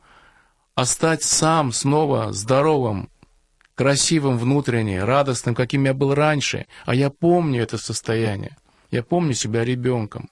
а 0.76 0.84
стать 0.84 1.22
сам 1.22 1.72
снова 1.72 2.32
здоровым, 2.34 3.08
красивым 3.74 4.36
внутренне, 4.36 5.02
радостным, 5.02 5.54
каким 5.54 5.86
я 5.86 5.94
был 5.94 6.14
раньше. 6.14 6.66
А 6.84 6.94
я 6.94 7.08
помню 7.08 7.62
это 7.62 7.78
состояние. 7.78 8.56
Я 8.90 9.02
помню 9.02 9.32
себя 9.32 9.64
ребенком. 9.64 10.28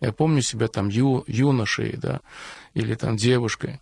Я 0.00 0.12
помню 0.12 0.42
себя 0.42 0.68
там 0.68 0.90
ю, 0.90 1.24
юношей, 1.26 1.96
да, 1.96 2.20
или 2.74 2.94
там 2.94 3.16
девушкой. 3.16 3.80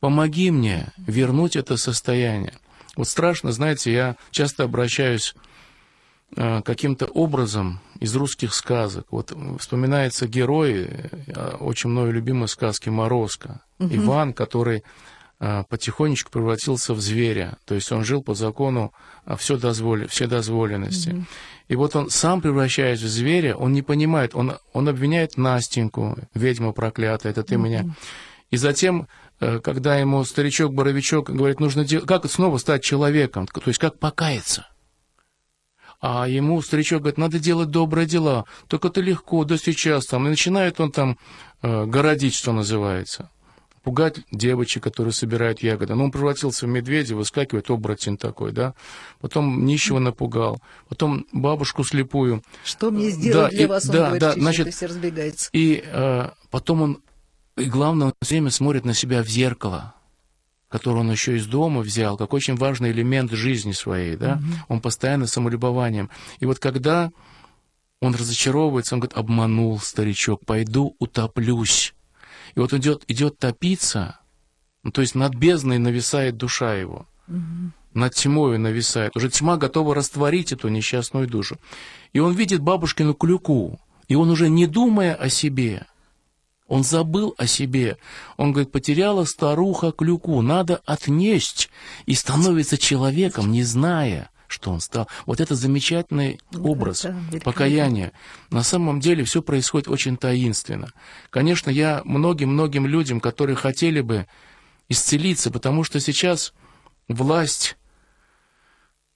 Помоги 0.00 0.50
мне 0.50 0.88
вернуть 0.96 1.56
это 1.56 1.76
состояние. 1.76 2.54
Вот 2.96 3.06
страшно, 3.06 3.52
знаете, 3.52 3.92
я 3.92 4.16
часто 4.30 4.64
обращаюсь 4.64 5.34
э, 6.36 6.62
каким-то 6.62 7.04
образом 7.04 7.80
из 8.00 8.16
русских 8.16 8.54
сказок. 8.54 9.06
Вот 9.10 9.36
вспоминается 9.58 10.26
герой 10.26 10.88
э, 11.26 11.56
очень 11.60 11.90
мною 11.90 12.12
любимой 12.12 12.48
сказки 12.48 12.88
«Морозко». 12.88 13.60
Угу. 13.78 13.94
Иван, 13.94 14.32
который 14.32 14.78
а, 14.78 14.82
потихонечку 15.40 16.30
превратился 16.30 16.92
в 16.92 17.00
зверя. 17.00 17.56
То 17.64 17.74
есть 17.74 17.90
он 17.92 18.04
жил 18.04 18.22
по 18.22 18.34
закону 18.34 18.92
а, 19.24 19.36
все 19.36 19.56
дозволи, 19.56 20.06
все 20.06 20.26
дозволенности. 20.26 21.08
Mm-hmm. 21.08 21.24
И 21.68 21.76
вот 21.76 21.96
он 21.96 22.10
сам 22.10 22.42
превращаясь 22.42 23.00
в 23.00 23.08
зверя, 23.08 23.56
он 23.56 23.72
не 23.72 23.80
понимает, 23.80 24.34
он, 24.34 24.58
он 24.74 24.88
обвиняет 24.88 25.38
Настеньку, 25.38 26.18
ведьма 26.34 26.72
проклятая, 26.72 27.32
это 27.32 27.42
ты 27.42 27.54
mm-hmm. 27.54 27.58
меня. 27.58 27.84
И 28.50 28.58
затем, 28.58 29.08
э, 29.40 29.60
когда 29.60 29.96
ему 29.96 30.22
старичок-боровичок 30.24 31.30
говорит, 31.30 31.58
нужно 31.58 31.86
делать, 31.86 32.06
как 32.06 32.30
снова 32.30 32.58
стать 32.58 32.82
человеком, 32.82 33.46
то 33.46 33.62
есть 33.64 33.78
как 33.78 33.98
покаяться. 33.98 34.66
А 36.02 36.28
ему 36.28 36.60
старичок 36.60 37.00
говорит, 37.00 37.18
надо 37.18 37.38
делать 37.38 37.70
добрые 37.70 38.06
дела, 38.06 38.44
только 38.68 38.88
это 38.88 39.00
легко, 39.00 39.44
да 39.44 39.56
сейчас 39.56 40.04
там. 40.04 40.26
И 40.26 40.30
начинает 40.30 40.80
он 40.80 40.92
там 40.92 41.16
э, 41.62 41.86
городить, 41.86 42.34
что 42.34 42.52
называется 42.52 43.30
пугать 43.82 44.20
девочек, 44.30 44.82
которые 44.82 45.12
собирают 45.12 45.62
ягоды. 45.62 45.94
Ну, 45.94 46.04
он 46.04 46.10
превратился 46.10 46.66
в 46.66 46.68
медведя, 46.68 47.16
выскакивает 47.16 47.70
оборотень 47.70 48.16
такой, 48.16 48.52
да. 48.52 48.74
Потом 49.20 49.64
нищего 49.64 49.98
напугал. 49.98 50.60
Потом 50.88 51.26
бабушку 51.32 51.84
слепую. 51.84 52.42
Что 52.64 52.90
мне 52.90 53.10
сделать 53.10 53.50
да, 53.52 53.56
для 53.56 53.64
и, 53.64 53.66
вас, 53.66 53.86
он 53.86 53.92
да, 53.92 53.98
говорит, 54.04 54.20
да, 54.20 54.32
значит, 54.32 54.74
все 54.74 54.86
разбегается. 54.86 55.50
И 55.52 55.82
э, 55.84 56.28
потом 56.50 56.82
он, 56.82 56.98
и 57.56 57.64
главное, 57.64 58.08
он 58.08 58.14
все 58.22 58.34
время 58.34 58.50
смотрит 58.50 58.84
на 58.84 58.94
себя 58.94 59.22
в 59.22 59.28
зеркало 59.28 59.94
который 60.70 61.00
он 61.00 61.10
еще 61.10 61.36
из 61.36 61.46
дома 61.46 61.80
взял, 61.80 62.16
как 62.16 62.32
очень 62.32 62.54
важный 62.54 62.92
элемент 62.92 63.32
жизни 63.32 63.72
своей, 63.72 64.14
да, 64.14 64.34
угу. 64.34 64.54
он 64.68 64.80
постоянно 64.80 65.26
самолюбованием. 65.26 66.10
И 66.38 66.46
вот 66.46 66.60
когда 66.60 67.10
он 68.00 68.14
разочаровывается, 68.14 68.94
он 68.94 69.00
говорит, 69.00 69.18
обманул 69.18 69.78
старичок, 69.80 70.44
пойду 70.46 70.94
утоплюсь. 71.00 71.92
И 72.54 72.60
вот 72.60 72.72
идет, 72.72 73.04
идет 73.08 73.38
топиться, 73.38 74.18
ну, 74.82 74.90
то 74.90 75.00
есть 75.00 75.14
над 75.14 75.34
бездной 75.34 75.78
нависает 75.78 76.36
душа 76.36 76.74
его, 76.74 77.06
угу. 77.28 77.72
над 77.94 78.14
тьмой 78.14 78.58
нависает. 78.58 79.16
Уже 79.16 79.28
тьма 79.30 79.56
готова 79.56 79.94
растворить 79.94 80.52
эту 80.52 80.68
несчастную 80.68 81.26
душу. 81.26 81.58
И 82.12 82.18
он 82.18 82.34
видит 82.34 82.60
бабушкину 82.60 83.14
клюку, 83.14 83.78
и 84.08 84.14
он 84.14 84.30
уже 84.30 84.48
не 84.48 84.66
думая 84.66 85.14
о 85.14 85.28
себе, 85.28 85.86
он 86.70 86.84
забыл 86.84 87.34
о 87.36 87.48
себе. 87.48 87.98
Он 88.36 88.52
говорит, 88.52 88.70
потеряла 88.70 89.24
старуха 89.24 89.90
клюку, 89.90 90.40
надо 90.40 90.80
отнесть. 90.86 91.68
И 92.06 92.14
становится 92.14 92.78
человеком, 92.78 93.50
не 93.50 93.64
зная, 93.64 94.30
что 94.50 94.72
он 94.72 94.80
стал. 94.80 95.08
Вот 95.26 95.40
это 95.40 95.54
замечательный 95.54 96.40
образ 96.52 97.02
да, 97.02 97.40
покаяния. 97.44 98.12
На 98.50 98.62
самом 98.62 99.00
деле 99.00 99.24
все 99.24 99.42
происходит 99.42 99.88
очень 99.88 100.16
таинственно. 100.16 100.88
Конечно, 101.30 101.70
я 101.70 102.02
многим-многим 102.04 102.86
людям, 102.86 103.20
которые 103.20 103.56
хотели 103.56 104.00
бы 104.00 104.26
исцелиться, 104.88 105.50
потому 105.50 105.84
что 105.84 106.00
сейчас 106.00 106.52
власть 107.08 107.76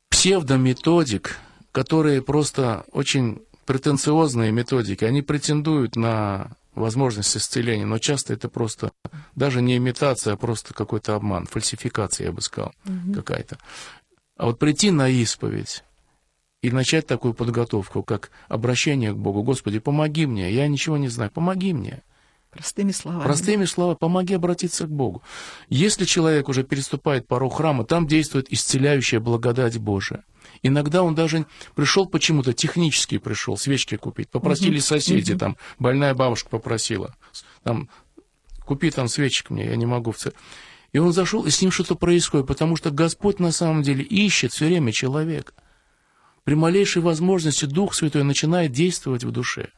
псевдометодик, 0.08 1.38
которые 1.72 2.22
просто 2.22 2.84
очень 2.92 3.42
претенциозные 3.66 4.52
методики, 4.52 5.04
они 5.04 5.22
претендуют 5.22 5.96
на 5.96 6.52
возможность 6.74 7.36
исцеления, 7.36 7.86
но 7.86 7.98
часто 7.98 8.32
это 8.34 8.48
просто 8.48 8.92
даже 9.34 9.62
не 9.62 9.76
имитация, 9.76 10.34
а 10.34 10.36
просто 10.36 10.74
какой-то 10.74 11.14
обман, 11.14 11.46
фальсификация, 11.46 12.26
я 12.26 12.32
бы 12.32 12.40
сказал, 12.40 12.72
угу. 12.84 13.14
какая-то. 13.14 13.58
А 14.36 14.46
вот 14.46 14.58
прийти 14.58 14.90
на 14.90 15.08
исповедь 15.08 15.84
и 16.62 16.70
начать 16.70 17.06
такую 17.06 17.34
подготовку, 17.34 18.02
как 18.02 18.30
обращение 18.48 19.12
к 19.12 19.16
Богу. 19.16 19.42
Господи, 19.42 19.78
помоги 19.78 20.26
мне, 20.26 20.50
я 20.52 20.66
ничего 20.66 20.96
не 20.96 21.08
знаю, 21.08 21.30
помоги 21.30 21.72
мне. 21.72 22.02
Простыми 22.50 22.92
словами. 22.92 23.24
Простыми 23.24 23.64
словами, 23.64 23.96
помоги 23.98 24.34
обратиться 24.34 24.86
к 24.86 24.90
Богу. 24.90 25.22
Если 25.68 26.04
человек 26.04 26.48
уже 26.48 26.62
переступает 26.62 27.26
порог 27.26 27.56
храма, 27.56 27.84
там 27.84 28.06
действует 28.06 28.52
исцеляющая 28.52 29.20
благодать 29.20 29.78
Божия. 29.78 30.22
Иногда 30.62 31.02
он 31.02 31.14
даже 31.14 31.46
пришел 31.74 32.06
почему-то, 32.06 32.52
технически 32.52 33.18
пришел, 33.18 33.58
свечки 33.58 33.96
купить. 33.96 34.30
Попросили 34.30 34.78
соседи, 34.78 35.36
там, 35.36 35.56
больная 35.78 36.14
бабушка 36.14 36.48
попросила, 36.48 37.14
там, 37.64 37.88
купи 38.64 38.90
там 38.90 39.08
свечек 39.08 39.50
мне, 39.50 39.66
я 39.66 39.76
не 39.76 39.86
могу 39.86 40.12
в 40.12 40.16
церковь. 40.16 40.40
И 40.94 40.98
он 40.98 41.12
зашел, 41.12 41.44
и 41.44 41.50
с 41.50 41.60
ним 41.60 41.72
что-то 41.72 41.96
происходит, 41.96 42.46
потому 42.46 42.76
что 42.76 42.92
Господь 42.92 43.40
на 43.40 43.50
самом 43.50 43.82
деле 43.82 44.04
ищет 44.04 44.52
все 44.52 44.66
время 44.66 44.92
человека. 44.92 45.52
При 46.44 46.54
малейшей 46.54 47.02
возможности 47.02 47.64
Дух 47.64 47.94
Святой 47.94 48.22
начинает 48.22 48.70
действовать 48.70 49.24
в 49.24 49.32
душе, 49.32 49.70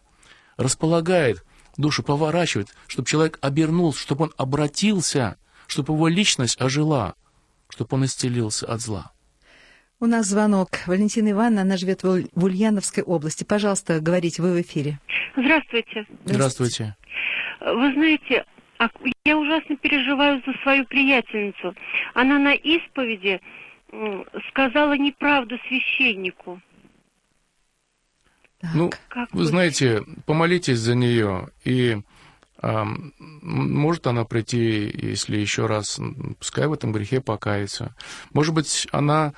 располагает 0.59 1.43
душу, 1.79 2.03
поворачивает, 2.03 2.69
чтобы 2.87 3.09
человек 3.09 3.39
обернулся, 3.41 3.99
чтобы 3.99 4.25
он 4.25 4.33
обратился, 4.37 5.39
чтобы 5.67 5.95
его 5.95 6.07
личность 6.09 6.61
ожила, 6.61 7.15
чтобы 7.71 7.89
он 7.97 8.05
исцелился 8.05 8.67
от 8.67 8.83
зла. 8.83 9.11
У 10.01 10.05
нас 10.05 10.27
звонок. 10.27 10.69
Валентина 10.87 11.31
Ивановна, 11.31 11.63
она 11.63 11.79
живет 11.79 12.03
в 12.03 12.27
Ульяновской 12.35 13.03
области. 13.03 13.45
Пожалуйста, 13.45 14.01
говорите, 14.01 14.43
вы 14.43 14.53
в 14.53 14.61
эфире. 14.61 15.01
Здравствуйте. 15.35 16.05
Здравствуйте. 16.27 16.95
Вы 17.61 17.95
знаете, 17.95 18.45
а 18.78 18.88
я 19.25 19.37
ужасно 19.37 19.76
переживаю 19.76 20.42
за 20.47 20.52
свою 20.62 20.85
приятельницу. 20.85 21.75
Она 22.14 22.38
на 22.38 22.52
исповеди 22.52 23.40
сказала 24.49 24.97
неправду 24.97 25.59
священнику. 25.68 26.61
Так. 28.61 28.75
Ну, 28.75 28.90
как 29.09 29.33
вы 29.33 29.45
знаете, 29.45 30.02
помолитесь 30.25 30.78
за 30.78 30.95
нее, 30.95 31.49
и 31.64 31.99
а, 32.59 32.87
может 33.42 34.06
она 34.06 34.25
прийти, 34.25 34.90
если 35.00 35.37
еще 35.37 35.66
раз, 35.66 36.00
пускай 36.38 36.66
в 36.66 36.73
этом 36.73 36.92
грехе 36.92 37.21
покаяться. 37.21 37.95
Может 38.33 38.54
быть, 38.54 38.88
она 38.92 39.35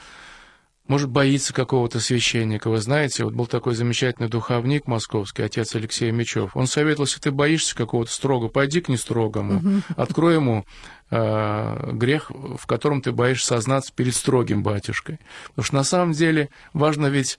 может, 0.89 1.11
боится 1.11 1.53
какого-то 1.53 2.01
священника. 2.01 2.71
Вы 2.71 2.79
знаете, 2.79 3.25
вот 3.25 3.35
был 3.35 3.47
такой 3.47 3.75
замечательный 3.75 4.29
духовник 4.29 4.87
московский, 4.87 5.43
отец 5.43 5.75
Алексей 5.75 6.11
Мечев. 6.11 6.57
Он 6.57 6.67
советовал, 6.67 7.07
если 7.07 7.21
ты 7.21 7.31
боишься 7.31 7.77
какого-то 7.77 8.11
строго, 8.11 8.49
пойди 8.49 8.81
к 8.81 8.89
нестрогому, 8.89 9.59
угу. 9.59 9.83
открой 9.97 10.37
ему 10.37 10.65
э, 11.11 11.91
грех, 11.93 12.31
в 12.31 12.67
котором 12.67 13.03
ты 13.03 13.13
боишься 13.13 13.49
сознаться 13.49 13.93
перед 13.95 14.15
строгим 14.15 14.63
батюшкой. 14.63 15.19
Потому 15.49 15.65
что 15.65 15.75
на 15.75 15.85
самом 15.85 16.13
деле 16.13 16.49
важно 16.73 17.07
ведь, 17.07 17.39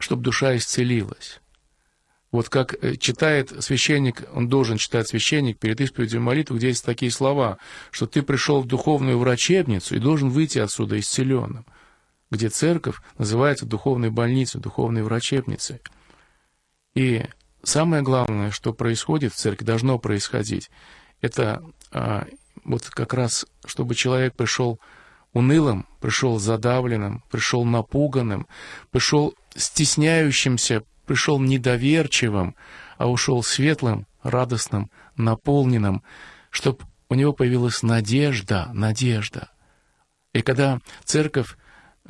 чтобы 0.00 0.22
душа 0.22 0.56
исцелилась. 0.56 1.40
Вот 2.32 2.48
как 2.48 2.74
э, 2.82 2.96
читает 2.96 3.52
священник, 3.62 4.24
он 4.34 4.48
должен 4.48 4.76
читать 4.76 5.06
священник 5.06 5.60
перед 5.60 5.80
исповедью 5.80 6.20
молитвы, 6.20 6.58
где 6.58 6.68
есть 6.68 6.84
такие 6.84 7.12
слова, 7.12 7.58
что 7.92 8.08
ты 8.08 8.22
пришел 8.22 8.60
в 8.60 8.66
духовную 8.66 9.20
врачебницу 9.20 9.94
и 9.94 10.00
должен 10.00 10.30
выйти 10.30 10.58
отсюда 10.58 10.98
исцеленным 10.98 11.64
где 12.30 12.48
церковь 12.48 12.96
называется 13.16 13.66
духовной 13.66 14.10
больницей, 14.10 14.60
духовной 14.60 15.02
врачебницей. 15.02 15.80
И 16.94 17.24
самое 17.62 18.02
главное, 18.02 18.50
что 18.50 18.72
происходит 18.72 19.32
в 19.32 19.36
церкви, 19.36 19.64
должно 19.64 19.98
происходить, 19.98 20.70
это 21.20 21.62
а, 21.92 22.26
вот 22.64 22.88
как 22.90 23.14
раз, 23.14 23.46
чтобы 23.64 23.94
человек 23.94 24.34
пришел 24.34 24.78
унылым, 25.32 25.86
пришел 26.00 26.38
задавленным, 26.38 27.22
пришел 27.30 27.64
напуганным, 27.64 28.46
пришел 28.90 29.34
стесняющимся, 29.54 30.82
пришел 31.06 31.40
недоверчивым, 31.40 32.54
а 32.98 33.08
ушел 33.08 33.42
светлым, 33.42 34.06
радостным, 34.22 34.90
наполненным, 35.16 36.02
чтобы 36.50 36.78
у 37.08 37.14
него 37.14 37.32
появилась 37.32 37.82
надежда, 37.82 38.70
надежда. 38.72 39.50
И 40.32 40.42
когда 40.42 40.78
церковь 41.04 41.56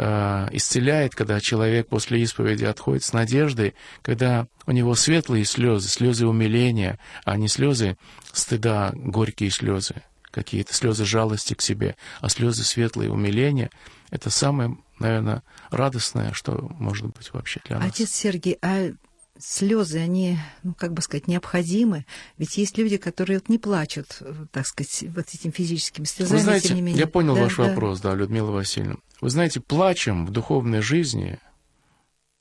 Э, 0.00 0.47
исцеляет, 0.52 1.17
когда 1.17 1.40
человек 1.40 1.88
после 1.88 2.23
исповеди 2.23 2.64
отходит 2.64 3.02
с 3.02 3.12
надеждой, 3.12 3.75
когда 4.02 4.47
у 4.64 4.71
него 4.71 4.95
светлые 4.95 5.45
слезы, 5.45 5.88
слезы 5.88 6.25
умиления, 6.25 7.00
а 7.25 7.37
не 7.37 7.49
слезы 7.49 7.97
стыда, 8.33 8.93
горькие 8.95 9.50
слезы, 9.50 9.97
какие-то 10.31 10.73
слезы 10.73 11.05
жалости 11.05 11.55
к 11.55 11.62
себе, 11.62 11.97
а 12.21 12.28
слезы 12.28 12.62
светлые 12.62 13.11
умиления, 13.11 13.71
это 14.11 14.31
самое, 14.31 14.76
наверное, 15.00 15.43
радостное, 15.71 16.33
что 16.33 16.71
может 16.78 17.07
быть 17.07 17.33
вообще 17.33 17.61
для 17.64 17.81
нас. 17.81 17.88
Отец 17.88 18.11
Сергей, 18.12 18.57
а 18.62 18.93
слезы, 19.38 19.99
они, 19.99 20.38
ну, 20.62 20.75
как 20.75 20.92
бы 20.92 21.02
сказать, 21.02 21.28
необходимы. 21.28 22.04
Ведь 22.38 22.57
есть 22.57 22.76
люди, 22.78 22.97
которые 22.97 23.38
вот 23.38 23.49
не 23.49 23.59
плачут, 23.59 24.23
так 24.52 24.66
сказать, 24.66 25.04
вот 25.14 25.26
этим 25.33 25.52
физическими 25.52 26.04
слезами, 26.04 26.38
Вы 26.38 26.42
знаете, 26.42 26.68
тем 26.68 26.76
не 26.76 26.83
менее. 26.83 27.00
Я 27.00 27.07
понял 27.07 27.35
да, 27.35 27.42
ваш 27.42 27.57
да. 27.57 27.64
вопрос, 27.64 28.00
да, 28.00 28.14
Людмила 28.14 28.50
Васильевна. 28.50 28.97
Вы 29.21 29.30
знаете, 29.30 29.61
плачем 29.61 30.26
в 30.26 30.30
духовной 30.30 30.80
жизни 30.80 31.38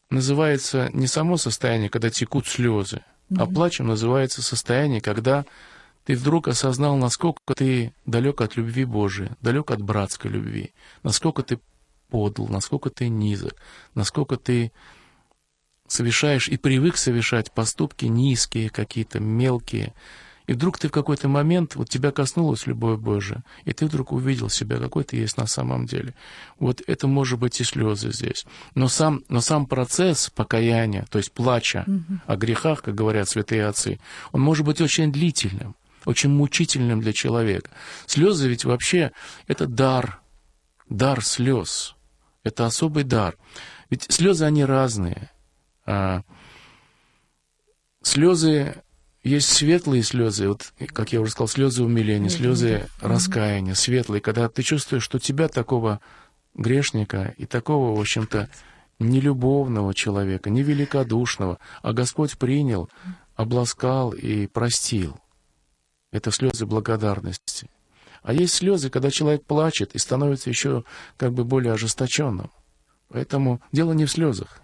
называется 0.10 0.90
не 0.94 1.08
само 1.08 1.38
состояние, 1.38 1.90
когда 1.90 2.10
текут 2.10 2.48
слезы, 2.48 3.02
mm-hmm. 3.30 3.42
а 3.42 3.46
плачем 3.46 3.88
называется 3.88 4.42
состояние, 4.42 5.02
когда 5.02 5.46
ты 6.06 6.16
вдруг 6.16 6.48
осознал, 6.48 6.96
насколько 6.96 7.54
ты 7.54 7.92
далек 8.06 8.40
от 8.42 8.56
любви 8.56 8.86
Божией, 8.86 9.32
далек 9.42 9.72
от 9.72 9.82
братской 9.82 10.32
любви, 10.32 10.72
насколько 11.04 11.44
ты 11.44 11.60
подл, 12.10 12.48
насколько 12.48 12.90
ты 12.90 13.10
низок, 13.10 13.56
насколько 13.94 14.38
ты 14.38 14.72
совершаешь 15.88 16.48
и 16.48 16.58
привык 16.58 16.98
совершать 16.98 17.52
поступки 17.52 18.06
низкие, 18.06 18.70
какие-то 18.70 19.20
мелкие. 19.20 19.94
И 20.48 20.54
вдруг 20.54 20.80
ты 20.80 20.88
в 20.88 20.92
какой-то 20.92 21.28
момент, 21.28 21.76
вот 21.76 21.90
тебя 21.90 22.12
коснулась 22.12 22.68
любовь 22.68 23.00
Божия, 23.00 23.44
и 23.66 23.74
ты 23.74 23.86
вдруг 23.86 24.14
увидел 24.14 24.50
себя, 24.50 24.78
какой 24.78 25.04
ты 25.04 25.18
есть 25.18 25.36
на 25.38 25.46
самом 25.46 25.86
деле. 25.86 26.14
Вот 26.58 26.82
это 26.88 27.08
может 27.08 27.38
быть 27.38 27.60
и 27.60 27.66
слезы 27.66 28.14
здесь. 28.14 28.46
Но 28.74 28.88
сам, 28.88 29.24
но 29.28 29.42
сам 29.42 29.66
процесс 29.66 30.30
покаяния, 30.30 31.06
то 31.10 31.18
есть 31.18 31.34
плача 31.34 31.84
угу. 31.86 32.20
о 32.26 32.38
грехах, 32.38 32.82
как 32.82 32.96
говорят 32.96 33.28
святые 33.28 33.66
отцы, 33.66 34.00
он 34.32 34.40
может 34.40 34.66
быть 34.66 34.80
очень 34.80 35.12
длительным, 35.12 35.76
очень 36.06 36.30
мучительным 36.30 37.02
для 37.02 37.12
человека. 37.12 37.70
Слезы 38.06 38.48
ведь 38.48 38.64
вообще 38.64 39.12
это 39.48 39.68
дар, 39.68 40.22
дар 40.90 41.24
слез. 41.26 41.94
Это 42.44 42.66
особый 42.66 43.04
дар. 43.04 43.36
Ведь 43.90 44.06
слезы, 44.10 44.46
они 44.46 44.64
разные. 44.64 45.30
А, 45.88 46.22
слезы 48.04 48.76
есть 49.24 49.50
светлые 49.50 50.04
слезы, 50.04 50.50
вот, 50.50 50.74
как 50.94 51.12
я 51.14 51.22
уже 51.22 51.32
сказал, 51.32 51.48
слезы 51.48 51.84
умиления, 51.84 52.30
слезы 52.30 52.88
раскаяния, 53.02 53.74
светлые, 53.74 54.22
когда 54.22 54.48
ты 54.50 54.62
чувствуешь, 54.62 55.04
что 55.04 55.18
тебя 55.18 55.48
такого 55.48 56.02
грешника 56.54 57.34
и 57.38 57.46
такого, 57.46 57.98
в 57.98 58.00
общем-то, 58.00 58.50
нелюбовного 59.00 59.94
человека, 59.94 60.50
невеликодушного, 60.50 61.60
а 61.82 61.94
Господь 61.94 62.38
принял, 62.38 62.90
обласкал 63.36 64.12
и 64.12 64.48
простил. 64.48 65.18
Это 66.12 66.32
слезы 66.32 66.66
благодарности. 66.66 67.70
А 68.24 68.34
есть 68.34 68.56
слезы, 68.56 68.90
когда 68.90 69.12
человек 69.12 69.46
плачет 69.46 69.94
и 69.94 70.00
становится 70.00 70.50
еще 70.50 70.84
как 71.16 71.34
бы 71.34 71.46
более 71.46 71.74
ожесточенным. 71.74 72.50
Поэтому 73.10 73.62
дело 73.72 73.94
не 73.94 74.06
в 74.06 74.12
слезах. 74.12 74.62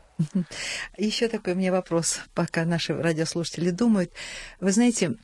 Еще 0.98 1.28
такой 1.28 1.56
мне 1.56 1.72
вопрос, 1.72 2.20
пока 2.34 2.66
наши 2.66 2.94
радиослушатели 2.96 3.70
думают. 3.72 4.12
Вы 4.60 4.72
знаете, 4.72 5.16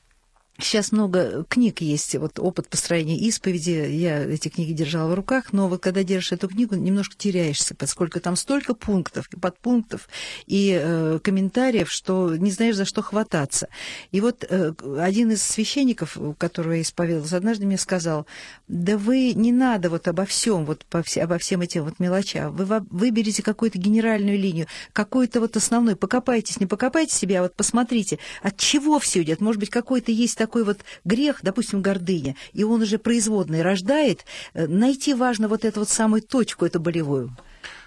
Сейчас 0.59 0.91
много 0.91 1.45
книг 1.47 1.79
есть, 1.79 2.15
вот 2.15 2.37
опыт 2.37 2.67
построения 2.67 3.17
исповеди, 3.17 3.87
я 3.89 4.25
эти 4.25 4.49
книги 4.49 4.73
держала 4.73 5.09
в 5.09 5.13
руках, 5.13 5.53
но 5.53 5.69
вот 5.69 5.81
когда 5.81 6.03
держишь 6.03 6.33
эту 6.33 6.49
книгу, 6.49 6.75
немножко 6.75 7.15
теряешься, 7.17 7.75
поскольку 7.75 8.19
там 8.19 8.35
столько 8.35 8.73
пунктов 8.73 9.29
подпунктов 9.39 10.09
и 10.47 10.77
э, 10.79 11.19
комментариев, 11.23 11.89
что 11.89 12.35
не 12.35 12.51
знаешь, 12.51 12.75
за 12.75 12.83
что 12.83 13.01
хвататься. 13.01 13.69
И 14.11 14.19
вот 14.19 14.45
э, 14.49 14.73
один 14.99 15.31
из 15.31 15.43
священников, 15.43 16.17
которого 16.37 16.73
я 16.73 16.81
исповедовалась, 16.81 17.31
однажды 17.31 17.65
мне 17.65 17.77
сказал, 17.77 18.25
да 18.67 18.97
вы 18.97 19.33
не 19.33 19.53
надо 19.53 19.89
вот 19.89 20.09
обо 20.09 20.25
всем, 20.25 20.65
вот 20.65 20.83
по 20.85 21.01
все, 21.03 21.23
обо 21.23 21.37
всем 21.37 21.61
этим 21.61 21.85
вот 21.85 21.99
мелочам, 21.99 22.53
вы 22.53 22.81
выберите 22.89 23.43
какую-то 23.43 23.77
генеральную 23.77 24.37
линию, 24.37 24.67
какой-то 24.91 25.39
вот 25.39 25.55
основной, 25.55 25.95
покопайтесь, 25.95 26.59
не 26.59 26.65
покопайте 26.65 27.15
себя, 27.15 27.39
а 27.39 27.43
вот 27.43 27.55
посмотрите, 27.55 28.19
от 28.41 28.57
чего 28.57 28.99
все 28.99 29.23
идет, 29.23 29.39
может 29.39 29.61
быть, 29.61 29.69
какой-то 29.69 30.11
есть 30.11 30.37
такой 30.37 30.48
такой 30.49 30.63
вот 30.63 30.79
грех, 31.05 31.39
допустим, 31.43 31.83
гордыня, 31.83 32.35
и 32.53 32.63
он 32.63 32.81
уже 32.81 32.97
производный 32.97 33.61
рождает, 33.61 34.25
э, 34.55 34.65
найти 34.65 35.13
важно 35.13 35.47
вот 35.47 35.63
эту 35.63 35.81
вот 35.81 35.89
самую 35.89 36.23
точку, 36.23 36.65
эту 36.65 36.79
болевую. 36.79 37.37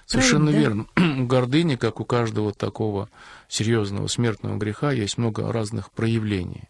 Совершенно 0.07 0.53
Правильно, 0.53 0.61
верно. 0.61 0.87
Да? 0.94 1.03
У 1.22 1.27
гордыни, 1.27 1.75
как 1.75 1.98
у 2.01 2.05
каждого 2.05 2.53
такого 2.53 3.09
серьезного 3.48 4.07
смертного 4.07 4.57
греха, 4.59 4.92
есть 4.92 5.18
много 5.18 5.51
разных 5.51 5.90
проявлений, 5.90 6.68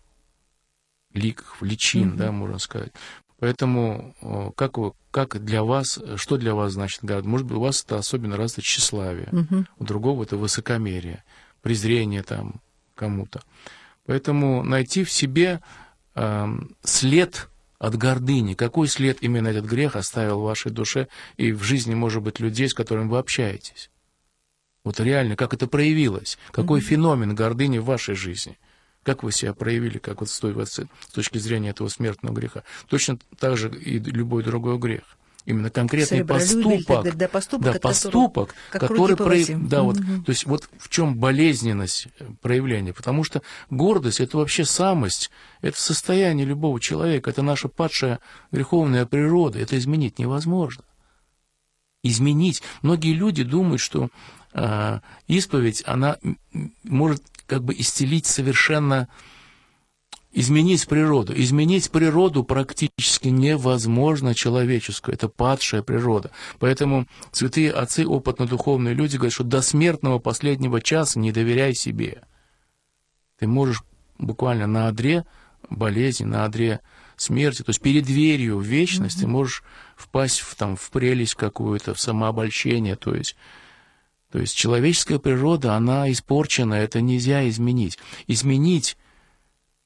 ликов, 1.12 1.58
личин, 1.60 2.12
mm 2.12 2.16
да, 2.16 2.32
можно 2.32 2.58
сказать. 2.58 2.92
Поэтому 3.38 4.14
как, 4.56 4.78
вы, 4.78 4.92
как 5.10 5.44
для 5.44 5.62
вас, 5.62 5.98
что 6.16 6.36
для 6.38 6.54
вас 6.54 6.72
значит 6.72 7.00
гордость? 7.02 7.26
Может 7.26 7.46
быть, 7.46 7.56
у 7.56 7.60
вас 7.60 7.84
это 7.84 7.98
особенно 7.98 8.36
развито 8.36 8.62
тщеславие, 8.62 9.28
mm 9.30 9.66
у 9.78 9.84
другого 9.84 10.22
это 10.22 10.38
высокомерие, 10.38 11.22
презрение 11.60 12.22
там 12.22 12.60
кому-то. 12.94 13.42
Поэтому 14.06 14.62
найти 14.62 15.04
в 15.04 15.10
себе 15.10 15.60
э, 15.60 15.81
след 16.84 17.48
от 17.78 17.96
гордыни, 17.96 18.54
какой 18.54 18.86
след 18.86 19.22
именно 19.22 19.48
этот 19.48 19.64
грех 19.64 19.96
оставил 19.96 20.40
в 20.40 20.44
вашей 20.44 20.70
душе 20.70 21.08
и 21.36 21.52
в 21.52 21.62
жизни, 21.62 21.94
может 21.94 22.22
быть, 22.22 22.38
людей, 22.38 22.68
с 22.68 22.74
которыми 22.74 23.08
вы 23.08 23.18
общаетесь. 23.18 23.90
Вот 24.84 25.00
реально, 25.00 25.36
как 25.36 25.54
это 25.54 25.66
проявилось, 25.66 26.38
какой 26.50 26.80
mm-hmm. 26.80 26.84
феномен 26.84 27.34
гордыни 27.34 27.78
в 27.78 27.84
вашей 27.84 28.14
жизни. 28.14 28.58
Как 29.02 29.24
вы 29.24 29.32
себя 29.32 29.52
проявили, 29.52 29.98
как 29.98 30.20
вот 30.20 30.30
с, 30.30 30.38
той, 30.38 30.54
с 30.64 30.80
точки 31.12 31.38
зрения 31.38 31.70
этого 31.70 31.88
смертного 31.88 32.34
греха. 32.34 32.62
Точно 32.88 33.18
так 33.38 33.56
же 33.56 33.68
и 33.68 33.98
любой 33.98 34.44
другой 34.44 34.78
грех 34.78 35.16
именно 35.44 35.70
конкретный 35.70 36.24
поступок, 36.24 37.16
да, 37.16 37.28
поступок, 37.28 37.72
да, 37.72 37.78
поступок 37.80 38.54
который 38.70 39.16
прояв... 39.16 39.48
да, 39.68 39.82
вот, 39.82 39.96
то 39.96 40.30
есть 40.30 40.46
вот 40.46 40.68
в 40.78 40.88
чем 40.88 41.16
болезненность 41.16 42.08
э, 42.18 42.26
проявления, 42.40 42.92
потому 42.92 43.24
что 43.24 43.42
гордость 43.70 44.20
это 44.20 44.36
вообще 44.36 44.64
самость, 44.64 45.30
это 45.60 45.80
состояние 45.80 46.46
любого 46.46 46.80
человека, 46.80 47.30
это 47.30 47.42
наша 47.42 47.68
падшая 47.68 48.20
греховная 48.52 49.06
природа, 49.06 49.58
это 49.58 49.76
изменить 49.78 50.18
невозможно. 50.18 50.84
изменить. 52.04 52.62
Многие 52.82 53.12
люди 53.12 53.42
думают, 53.42 53.80
что 53.80 54.08
э, 54.54 55.00
исповедь, 55.26 55.82
она 55.86 56.18
может 56.82 57.22
как 57.46 57.64
бы 57.64 57.74
исцелить 57.74 58.26
совершенно 58.26 59.08
изменить 60.32 60.86
природу. 60.86 61.32
Изменить 61.36 61.90
природу 61.90 62.44
практически 62.44 63.28
невозможно 63.28 64.34
человеческую. 64.34 65.14
Это 65.14 65.28
падшая 65.28 65.82
природа. 65.82 66.30
Поэтому 66.58 67.06
святые 67.30 67.70
отцы, 67.70 68.06
опытно-духовные 68.06 68.94
люди 68.94 69.16
говорят, 69.16 69.34
что 69.34 69.44
до 69.44 69.62
смертного 69.62 70.18
последнего 70.18 70.80
часа 70.80 71.18
не 71.18 71.32
доверяй 71.32 71.74
себе. 71.74 72.22
Ты 73.38 73.46
можешь 73.46 73.82
буквально 74.18 74.66
на 74.66 74.88
одре 74.88 75.24
болезни, 75.68 76.24
на 76.24 76.44
одре 76.44 76.80
смерти, 77.16 77.62
то 77.62 77.70
есть 77.70 77.80
перед 77.80 78.04
дверью 78.04 78.58
в 78.58 78.62
вечность 78.62 79.18
mm-hmm. 79.18 79.20
ты 79.20 79.26
можешь 79.28 79.62
впасть 79.96 80.40
в, 80.40 80.54
там, 80.56 80.76
в 80.76 80.90
прелесть 80.90 81.34
какую-то, 81.34 81.94
в 81.94 82.00
самообольщение, 82.00 82.96
то 82.96 83.14
есть 83.14 83.36
то 84.32 84.38
есть 84.38 84.56
человеческая 84.56 85.18
природа, 85.18 85.74
она 85.74 86.10
испорчена, 86.10 86.74
это 86.74 87.02
нельзя 87.02 87.46
изменить. 87.50 87.98
Изменить 88.26 88.96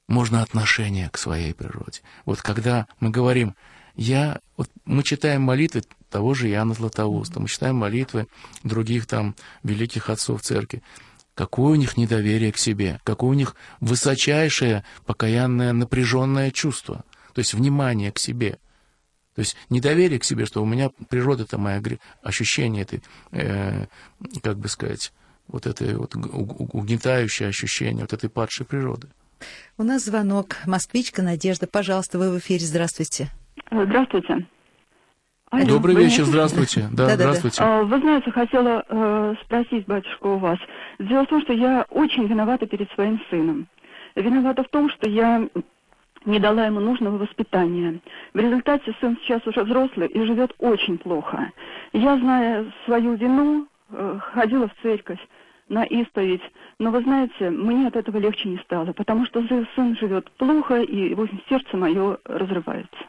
можно 0.09 0.43
отношение 0.43 1.11
к 1.11 1.19
своей 1.19 1.55
природе. 1.55 2.01
Вот 2.25 2.41
когда 2.43 2.87
мы 3.01 3.11
говорим, 3.11 3.55
я, 3.97 4.41
вот 4.57 4.71
мы 4.85 5.03
читаем 5.03 5.43
молитвы 5.43 5.83
того 6.11 6.35
же 6.35 6.49
Иоанна 6.51 6.75
Златоуста, 6.75 7.41
мы 7.41 7.49
читаем 7.49 7.77
молитвы 7.77 8.27
других 8.63 9.07
там 9.07 9.35
великих 9.63 10.11
отцов 10.11 10.43
церкви, 10.43 10.83
какое 11.35 11.73
у 11.73 11.75
них 11.75 11.97
недоверие 11.97 12.53
к 12.53 12.59
себе, 12.59 13.01
какое 13.05 13.31
у 13.31 13.35
них 13.35 13.57
высочайшее 13.81 14.85
покаянное 15.05 15.73
напряженное 15.73 16.51
чувство, 16.51 17.05
то 17.33 17.41
есть 17.41 17.55
внимание 17.55 18.13
к 18.13 18.19
себе. 18.19 18.59
То 19.35 19.41
есть 19.41 19.55
недоверие 19.69 20.19
к 20.19 20.25
себе, 20.25 20.47
что 20.47 20.63
у 20.63 20.67
меня 20.67 20.91
природа-то 21.11 21.59
моя, 21.59 21.83
ощущение 22.23 22.83
этой, 22.83 23.03
э, 23.33 23.87
как 24.43 24.57
бы 24.57 24.69
сказать, 24.69 25.13
вот 25.47 25.67
это 25.67 25.99
вот 25.99 26.15
угнетающее 26.17 27.49
ощущение 27.49 28.05
вот 28.05 28.15
этой 28.15 28.31
падшей 28.31 28.65
природы. 28.65 29.09
У 29.79 29.83
нас 29.83 30.05
звонок. 30.05 30.57
Москвичка 30.67 31.23
Надежда. 31.23 31.67
Пожалуйста, 31.67 32.19
вы 32.19 32.31
в 32.31 32.39
эфире. 32.39 32.65
Здравствуйте. 32.65 33.29
Здравствуйте. 33.71 34.47
Алло, 35.51 35.65
Добрый 35.65 35.95
вечер, 35.95 36.25
здравствуйте. 36.25 36.89
Да, 36.93 37.07
да, 37.07 37.15
здравствуйте. 37.15 37.59
Да. 37.61 37.83
Вы 37.83 38.01
знаете, 38.01 38.31
хотела 38.33 38.85
э, 38.89 39.35
спросить, 39.45 39.87
батюшка, 39.87 40.27
у 40.27 40.39
вас. 40.39 40.59
Дело 40.99 41.25
в 41.25 41.29
том, 41.29 41.41
что 41.43 41.53
я 41.53 41.87
очень 41.91 42.27
виновата 42.27 42.67
перед 42.67 42.91
своим 42.93 43.21
сыном. 43.31 43.67
Виновата 44.17 44.65
в 44.65 44.69
том, 44.69 44.91
что 44.91 45.09
я 45.09 45.47
не 46.25 46.41
дала 46.41 46.67
ему 46.67 46.81
нужного 46.81 47.17
воспитания. 47.19 48.01
В 48.35 48.39
результате 48.39 48.95
сын 49.01 49.17
сейчас 49.23 49.47
уже 49.47 49.63
взрослый 49.63 50.09
и 50.09 50.25
живет 50.25 50.53
очень 50.59 50.99
плохо. 50.99 51.53
Я, 51.93 52.19
зная 52.19 52.67
свою 52.85 53.15
вину, 53.15 53.67
э, 53.91 54.19
ходила 54.33 54.69
в 54.69 54.83
церковь, 54.83 55.21
на 55.69 55.85
исповедь. 55.85 56.43
Но 56.79 56.91
вы 56.91 57.03
знаете, 57.03 57.51
мне 57.51 57.89
от 57.89 57.97
этого 57.97 58.19
легче 58.19 58.49
не 58.49 58.59
стало, 58.59 58.93
потому 58.93 59.27
что 59.27 59.45
сын 59.75 59.97
живет 59.97 60.31
плохо, 60.33 60.83
и 60.83 61.13
общем, 61.13 61.41
сердце 61.49 61.77
мое 61.77 62.19
разрывается. 62.25 63.05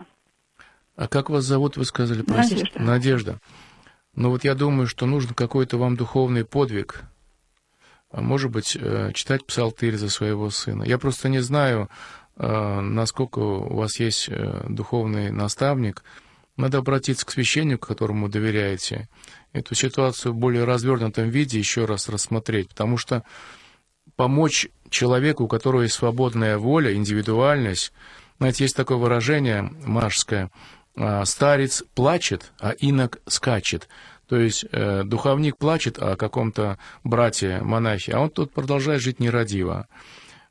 А 0.96 1.08
как 1.08 1.30
вас 1.30 1.44
зовут, 1.44 1.78
вы 1.78 1.86
сказали? 1.86 2.24
Простите? 2.24 2.64
Надежда. 2.76 2.82
Надежда. 2.84 3.40
Ну 4.16 4.32
вот 4.32 4.44
я 4.44 4.56
думаю, 4.56 4.88
что 4.88 5.06
нужен 5.06 5.36
какой-то 5.36 5.78
вам 5.78 5.96
духовный 5.96 6.44
подвиг. 6.44 7.04
А 8.12 8.22
может 8.22 8.50
быть, 8.50 8.76
э, 8.76 9.12
читать 9.14 9.46
псалтырь 9.46 9.96
за 9.96 10.10
своего 10.10 10.50
сына. 10.50 10.84
Я 10.84 10.98
просто 10.98 11.30
не 11.30 11.40
знаю, 11.40 11.88
э, 12.38 12.80
насколько 12.80 13.40
у 13.40 13.76
вас 13.76 14.00
есть 14.00 14.28
э, 14.30 14.66
духовный 14.70 15.30
наставник. 15.30 16.04
Надо 16.56 16.80
обратиться 16.80 17.28
к 17.28 17.32
священнику, 17.32 17.86
которому 17.86 18.28
доверяете, 18.28 19.08
эту 19.54 19.76
ситуацию 19.76 20.34
в 20.34 20.38
более 20.38 20.64
развернутом 20.64 21.30
виде 21.30 21.58
еще 21.58 21.86
раз 21.86 22.10
рассмотреть, 22.10 22.70
потому 22.70 22.98
что 22.98 23.24
помочь 24.16 24.68
человеку, 24.90 25.46
у 25.46 25.48
которого 25.48 25.84
есть 25.84 25.96
свободная 25.96 26.58
воля, 26.58 26.94
индивидуальность, 26.94 27.92
знаете, 28.40 28.66
есть 28.66 28.76
такое 28.76 28.98
выражение 28.98 29.72
машское, 29.86 30.52
а, 30.96 31.26
старец 31.26 31.84
плачет, 31.96 32.52
а 32.60 32.72
инок 32.72 33.20
скачет. 33.28 33.88
То 34.28 34.38
есть 34.38 34.66
э, 34.72 35.04
духовник 35.06 35.56
плачет 35.56 36.00
о 36.00 36.18
каком-то 36.18 36.78
брате, 37.06 37.60
монахе, 37.62 38.12
а 38.12 38.20
он 38.20 38.30
тут 38.30 38.52
продолжает 38.52 39.02
жить 39.02 39.22
нерадиво. 39.22 39.88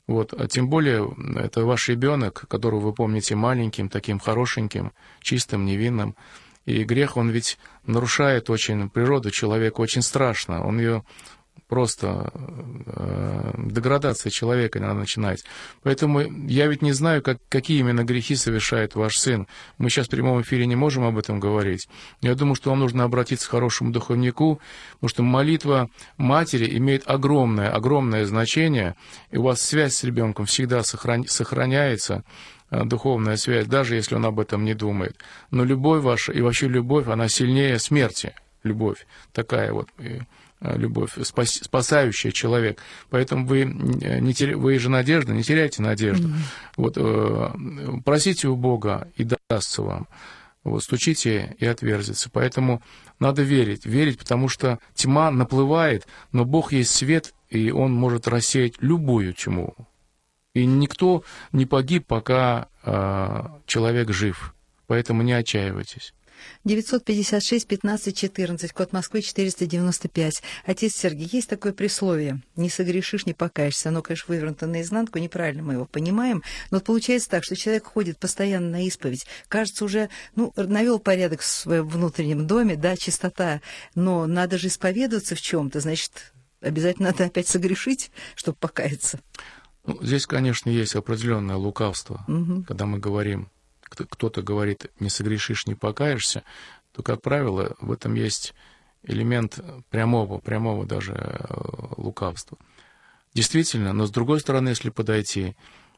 Вот, 0.07 0.33
а 0.33 0.47
тем 0.47 0.67
более, 0.67 1.07
это 1.35 1.63
ваш 1.63 1.89
ребенок, 1.89 2.45
которого 2.47 2.79
вы 2.79 2.93
помните 2.93 3.35
маленьким, 3.35 3.89
таким 3.89 4.19
хорошеньким, 4.19 4.93
чистым, 5.21 5.65
невинным. 5.65 6.15
И 6.67 6.83
грех, 6.83 7.15
он 7.15 7.29
ведь 7.29 7.57
нарушает 7.85 8.49
очень 8.49 8.89
природу 8.89 9.31
человека, 9.31 9.79
очень 9.79 10.01
страшно. 10.01 10.67
Он 10.67 10.77
ее 10.79 11.05
просто 11.69 12.29
э, 12.33 13.36
деградация 13.71 14.29
человека 14.29 14.79
надо 14.79 14.95
начинать. 14.95 15.43
Поэтому 15.83 16.21
я 16.47 16.67
ведь 16.67 16.81
не 16.81 16.91
знаю, 16.91 17.21
как, 17.21 17.37
какие 17.49 17.79
именно 17.79 18.03
грехи 18.03 18.35
совершает 18.35 18.95
ваш 18.95 19.17
сын. 19.17 19.47
Мы 19.77 19.89
сейчас 19.89 20.07
в 20.07 20.11
прямом 20.11 20.41
эфире 20.41 20.65
не 20.65 20.75
можем 20.75 21.03
об 21.03 21.17
этом 21.17 21.39
говорить. 21.39 21.87
Я 22.21 22.35
думаю, 22.35 22.55
что 22.55 22.69
вам 22.69 22.79
нужно 22.79 23.03
обратиться 23.03 23.47
к 23.47 23.51
хорошему 23.51 23.91
духовнику, 23.91 24.59
потому 24.95 25.09
что 25.09 25.23
молитва 25.23 25.89
матери 26.17 26.77
имеет 26.77 27.03
огромное, 27.07 27.69
огромное 27.69 28.25
значение, 28.25 28.95
и 29.31 29.37
у 29.37 29.43
вас 29.43 29.61
связь 29.61 29.95
с 29.95 30.03
ребенком 30.03 30.45
всегда 30.45 30.83
сохран... 30.83 31.25
сохраняется. 31.27 32.23
Э, 32.69 32.83
духовная 32.83 33.37
связь, 33.37 33.65
даже 33.65 33.95
если 33.95 34.15
он 34.15 34.25
об 34.25 34.39
этом 34.39 34.65
не 34.65 34.73
думает. 34.73 35.17
Но 35.51 35.63
любовь 35.63 36.03
ваша 36.03 36.33
и 36.33 36.41
вообще 36.41 36.67
любовь, 36.67 37.07
она 37.07 37.29
сильнее 37.29 37.79
смерти. 37.79 38.33
Любовь 38.63 39.05
такая 39.31 39.71
вот 39.71 39.87
любовь, 40.61 41.11
спас, 41.23 41.51
спасающая 41.51 42.31
человек. 42.31 42.79
Поэтому 43.09 43.45
вы, 43.45 43.65
не 43.65 44.33
теря... 44.33 44.57
вы 44.57 44.77
же 44.79 44.89
надежда, 44.89 45.33
не 45.33 45.43
теряйте 45.43 45.81
надежду. 45.81 46.29
Mm-hmm. 46.29 46.41
Вот, 46.77 46.93
э, 46.97 48.01
просите 48.03 48.47
у 48.47 48.55
Бога, 48.55 49.07
и 49.15 49.27
дастся 49.49 49.83
вам. 49.83 50.07
Вот, 50.63 50.83
стучите 50.83 51.55
и 51.59 51.65
отверзится. 51.65 52.29
Поэтому 52.31 52.81
надо 53.19 53.41
верить. 53.41 53.85
Верить, 53.85 54.17
потому 54.17 54.49
что 54.49 54.79
тьма 54.95 55.31
наплывает, 55.31 56.07
но 56.31 56.43
Бог 56.43 56.73
есть 56.73 56.91
свет, 56.91 57.33
и 57.49 57.71
Он 57.71 57.93
может 57.93 58.27
рассеять 58.27 58.73
любую 58.81 59.33
тьму. 59.33 59.73
И 60.53 60.65
никто 60.65 61.23
не 61.51 61.65
погиб, 61.65 62.05
пока 62.07 62.67
э, 62.83 63.43
человек 63.65 64.11
жив. 64.11 64.55
Поэтому 64.87 65.21
не 65.21 65.33
отчаивайтесь. 65.33 66.13
956 66.63 67.67
15 67.67 68.17
14, 68.17 68.73
код 68.73 68.93
Москвы 68.93 69.21
495. 69.21 70.41
Отец 70.65 70.95
Сергей, 70.95 71.29
есть 71.31 71.49
такое 71.49 71.73
присловие. 71.73 72.41
Не 72.55 72.69
согрешишь, 72.69 73.25
не 73.25 73.33
покаешься. 73.33 73.89
Оно, 73.89 74.01
конечно, 74.01 74.25
вывернуто 74.27 74.67
наизнанку, 74.67 75.19
неправильно 75.19 75.63
мы 75.63 75.73
его 75.73 75.85
понимаем. 75.85 76.43
Но 76.71 76.79
получается 76.79 77.29
так, 77.29 77.43
что 77.43 77.55
человек 77.55 77.85
ходит 77.85 78.17
постоянно 78.17 78.69
на 78.69 78.85
исповедь. 78.85 79.25
Кажется, 79.47 79.85
уже 79.85 80.09
ну, 80.35 80.53
навел 80.55 80.99
порядок 80.99 81.41
в 81.41 81.45
своем 81.45 81.87
внутреннем 81.87 82.47
доме, 82.47 82.75
да, 82.75 82.95
чистота. 82.95 83.61
Но 83.95 84.25
надо 84.27 84.57
же 84.57 84.67
исповедоваться 84.67 85.35
в 85.35 85.41
чем-то. 85.41 85.79
Значит, 85.79 86.33
обязательно 86.61 87.09
надо 87.11 87.25
опять 87.25 87.47
согрешить, 87.47 88.11
чтобы 88.35 88.57
покаяться. 88.59 89.19
Ну, 89.85 89.97
здесь, 90.01 90.25
конечно, 90.25 90.69
есть 90.69 90.95
определенное 90.95 91.55
лукавство, 91.55 92.25
угу. 92.27 92.63
когда 92.67 92.85
мы 92.85 92.99
говорим, 92.99 93.47
кто-то 93.89 94.41
говорит, 94.41 94.87
не 94.99 95.09
согрешишь, 95.09 95.67
не 95.67 95.75
покаешься, 95.75 96.43
то, 96.93 97.03
как 97.03 97.21
правило, 97.21 97.75
в 97.79 97.91
этом 97.91 98.15
есть 98.15 98.53
элемент 99.03 99.59
прямого, 99.89 100.39
прямого 100.39 100.85
даже 100.85 101.13
э, 101.13 101.45
лукавства. 101.97 102.57
Действительно, 103.33 103.93
но 103.93 104.05
с 104.05 104.11
другой 104.11 104.39
стороны, 104.39 104.69
если 104.69 104.89
подойти, 104.89 105.55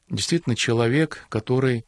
действительно 0.10 0.56
человек, 0.56 1.26
который 1.30 1.86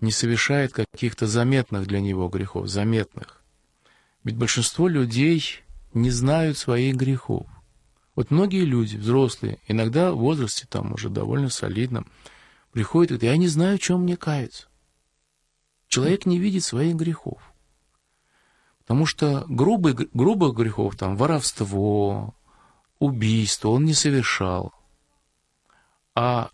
не 0.00 0.10
совершает 0.10 0.72
каких-то 0.72 1.26
заметных 1.26 1.86
для 1.86 2.00
него 2.00 2.28
грехов, 2.28 2.68
заметных. 2.68 3.40
Ведь 4.24 4.36
большинство 4.36 4.88
людей 4.88 5.60
не 5.94 6.10
знают 6.10 6.58
своих 6.58 6.96
грехов. 6.96 7.46
Вот 8.14 8.30
многие 8.30 8.64
люди, 8.64 8.96
взрослые, 8.96 9.58
иногда 9.68 10.12
в 10.12 10.18
возрасте 10.18 10.66
там 10.68 10.92
уже 10.92 11.08
довольно 11.08 11.48
солидном, 11.48 12.06
приходят 12.72 13.12
и 13.12 13.14
говорят, 13.14 13.32
я 13.32 13.36
не 13.38 13.48
знаю, 13.48 13.78
в 13.78 13.80
чем 13.80 14.02
мне 14.02 14.16
каяться. 14.16 14.66
Человек 15.92 16.24
не 16.24 16.38
видит 16.38 16.64
своих 16.64 16.94
грехов. 16.94 17.52
Потому 18.78 19.04
что 19.04 19.44
грубых, 19.46 20.10
грубых 20.14 20.54
грехов, 20.56 20.96
там, 20.96 21.18
воровство, 21.18 22.34
убийство, 22.98 23.68
он 23.68 23.84
не 23.84 23.92
совершал. 23.92 24.72
А 26.14 26.48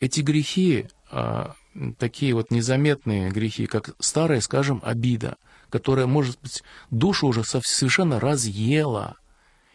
эти 0.00 0.22
грехи, 0.22 0.88
а, 1.10 1.54
такие 1.98 2.32
вот 2.32 2.50
незаметные 2.50 3.30
грехи, 3.30 3.66
как 3.66 3.94
старая, 3.98 4.40
скажем, 4.40 4.80
обида, 4.82 5.36
которая, 5.68 6.06
может 6.06 6.40
быть, 6.40 6.62
душу 6.90 7.26
уже 7.26 7.44
совершенно 7.44 8.18
разъела– 8.18 9.16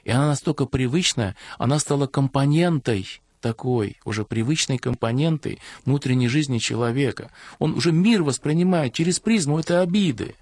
и 0.03 0.11
она 0.11 0.27
настолько 0.27 0.65
привычная, 0.65 1.35
она 1.59 1.77
стала 1.77 2.07
компонентой 2.07 3.21
такой, 3.39 3.97
уже 4.05 4.25
привычной 4.25 4.77
компонентой 4.77 5.59
внутренней 5.85 6.27
жизни 6.27 6.57
человека. 6.57 7.31
Он 7.57 7.73
уже 7.73 7.91
мир 7.91 8.23
воспринимает 8.23 8.93
через 8.93 9.19
призму 9.19 9.59
этой 9.59 9.81
обиды. 9.81 10.35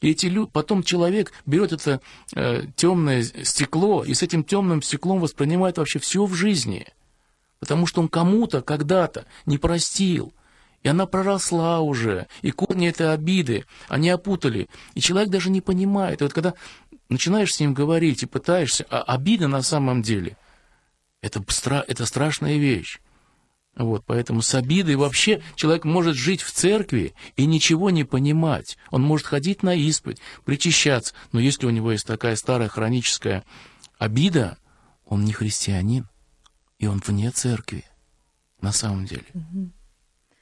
И 0.00 0.10
эти 0.10 0.26
люди, 0.26 0.50
потом 0.52 0.82
человек 0.82 1.32
берет 1.44 1.72
это 1.72 2.00
э, 2.34 2.64
темное 2.76 3.22
стекло 3.22 4.02
и 4.02 4.14
с 4.14 4.22
этим 4.22 4.44
темным 4.44 4.82
стеклом 4.82 5.20
воспринимает 5.20 5.78
вообще 5.78 5.98
все 5.98 6.24
в 6.24 6.34
жизни. 6.34 6.86
Потому 7.58 7.86
что 7.86 8.00
он 8.00 8.08
кому-то 8.08 8.62
когда-то 8.62 9.26
не 9.44 9.58
простил. 9.58 10.32
И 10.82 10.88
она 10.88 11.04
проросла 11.04 11.80
уже, 11.80 12.26
и 12.40 12.50
корни 12.52 12.88
этой 12.88 13.12
обиды, 13.12 13.66
они 13.88 14.08
опутали. 14.08 14.68
И 14.94 15.00
человек 15.00 15.28
даже 15.28 15.50
не 15.50 15.60
понимает. 15.60 16.22
И 16.22 16.24
вот 16.24 16.32
когда 16.32 16.54
начинаешь 17.10 17.52
с 17.52 17.60
ним 17.60 17.74
говорить 17.74 18.22
и 18.22 18.26
пытаешься, 18.26 18.86
а 18.88 19.02
обида 19.02 19.46
на 19.48 19.60
самом 19.60 20.00
деле, 20.00 20.38
это, 21.22 21.44
это 21.86 22.06
страшная 22.06 22.58
вещь. 22.58 22.98
Вот, 23.76 24.04
поэтому 24.04 24.42
с 24.42 24.54
обидой 24.54 24.96
вообще 24.96 25.42
человек 25.54 25.84
может 25.84 26.16
жить 26.16 26.42
в 26.42 26.50
церкви 26.50 27.14
и 27.36 27.46
ничего 27.46 27.90
не 27.90 28.04
понимать. 28.04 28.76
Он 28.90 29.02
может 29.02 29.26
ходить 29.26 29.62
на 29.62 29.74
исповедь, 29.74 30.20
причащаться, 30.44 31.14
но 31.32 31.40
если 31.40 31.66
у 31.66 31.70
него 31.70 31.92
есть 31.92 32.06
такая 32.06 32.36
старая 32.36 32.68
хроническая 32.68 33.44
обида, 33.98 34.58
он 35.06 35.24
не 35.24 35.32
христианин, 35.32 36.08
и 36.78 36.86
он 36.86 37.02
вне 37.06 37.30
церкви 37.30 37.84
на 38.60 38.72
самом 38.72 39.06
деле. 39.06 39.26
Угу. 39.34 39.70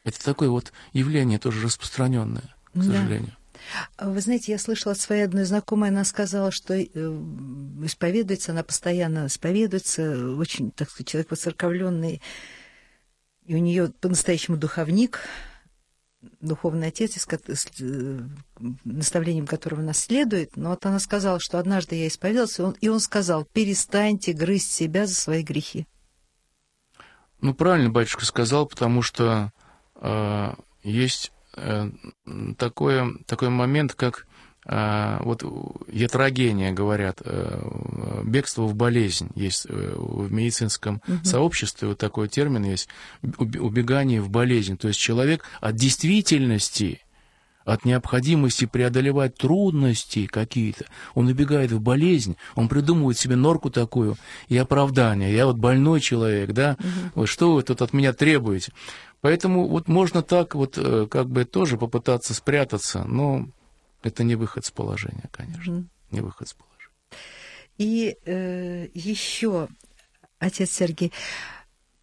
Это 0.05 0.25
такое 0.25 0.49
вот 0.49 0.73
явление 0.93 1.39
тоже 1.39 1.61
распространенное, 1.63 2.55
к 2.73 2.83
сожалению. 2.83 3.33
Да. 3.33 3.38
Вы 3.99 4.21
знаете, 4.21 4.53
я 4.53 4.59
слышала 4.59 4.93
от 4.93 5.01
своей 5.01 5.23
одной 5.23 5.45
знакомой, 5.45 5.91
она 5.91 6.05
сказала, 6.05 6.51
что 6.51 6.75
э, 6.75 6.87
исповедуется, 6.87 8.53
она 8.53 8.63
постоянно 8.63 9.27
исповедуется, 9.27 10.35
очень, 10.35 10.71
так 10.71 10.91
сказать, 10.91 11.09
человек 11.09 11.31
воцерковленный, 11.31 12.23
и 13.47 13.55
у 13.55 13.59
нее 13.59 13.89
по-настоящему 14.01 14.57
духовник, 14.57 15.21
духовный 16.41 16.89
отец, 16.89 17.17
с, 17.17 17.67
э, 17.81 18.19
наставлением 18.85 19.47
которого 19.47 19.81
нас 19.81 19.99
следует. 19.99 20.57
Но 20.57 20.71
вот 20.71 20.85
она 20.85 20.99
сказала, 20.99 21.41
что 21.41 21.59
однажды 21.59 21.97
я 21.97 22.09
исповедовался, 22.09 22.63
и 22.63 22.65
он, 22.67 22.77
и 22.81 22.89
он 22.89 23.01
сказал, 23.01 23.45
перестаньте 23.45 24.33
грызть 24.33 24.73
себя 24.73 25.07
за 25.07 25.15
свои 25.15 25.43
грехи. 25.43 25.87
Ну, 27.41 27.55
правильно 27.55 27.91
батюшка 27.91 28.25
сказал, 28.25 28.67
потому 28.67 29.03
что 29.03 29.53
э, 29.97 30.55
есть 30.83 31.33
такое, 32.57 33.15
такой 33.27 33.49
момент, 33.49 33.95
как 33.95 34.27
а, 34.71 35.23
вот 35.23 35.43
ятрогения, 35.91 36.73
говорят, 36.73 37.23
э, 37.25 38.23
бегство 38.25 38.65
в 38.65 38.75
болезнь. 38.75 39.31
Есть 39.35 39.67
э, 39.67 39.95
в 39.97 40.31
медицинском 40.31 41.01
угу. 41.09 41.25
сообществе 41.25 41.89
вот 41.89 41.97
такой 41.97 42.29
термин 42.29 42.65
есть, 42.65 42.87
убегание 43.23 44.21
в 44.21 44.29
болезнь. 44.29 44.77
То 44.77 44.89
есть 44.89 45.01
человек 45.01 45.43
от 45.63 45.75
действительности, 45.75 47.01
от 47.65 47.87
необходимости 47.87 48.67
преодолевать 48.67 49.37
трудности 49.37 50.27
какие-то, 50.27 50.85
он 51.15 51.29
убегает 51.29 51.73
в 51.73 51.81
болезнь, 51.81 52.37
он 52.55 52.69
придумывает 52.69 53.17
себе 53.17 53.37
норку 53.37 53.71
такую 53.71 54.17
и 54.49 54.59
оправдание. 54.59 55.35
Я 55.35 55.47
вот 55.47 55.57
больной 55.57 56.03
человек, 56.03 56.53
да, 56.53 56.77
угу. 56.79 56.89
вот 57.15 57.27
что 57.31 57.55
вы 57.55 57.63
тут 57.63 57.81
от 57.81 57.95
меня 57.95 58.13
требуете? 58.13 58.73
Поэтому 59.21 59.67
вот 59.67 59.89
можно 59.89 60.23
так 60.23 60.55
вот 60.55 60.79
э, 60.79 61.07
как 61.11 61.29
бы 61.29 61.45
тоже 61.45 61.77
попытаться 61.77 62.35
спрятаться, 62.35 63.05
но 63.05 63.47
это 64.03 64.23
не 64.23 64.37
выход 64.37 64.65
с 64.65 64.71
положения, 64.71 65.29
конечно. 65.33 65.73
Mm-hmm. 65.73 65.85
Не 66.13 66.21
выход 66.21 66.49
с 66.49 66.55
положения. 66.55 66.69
И 67.79 68.17
э, 68.25 68.89
еще, 68.95 69.69
отец 70.39 70.71
Сергей, 70.71 71.13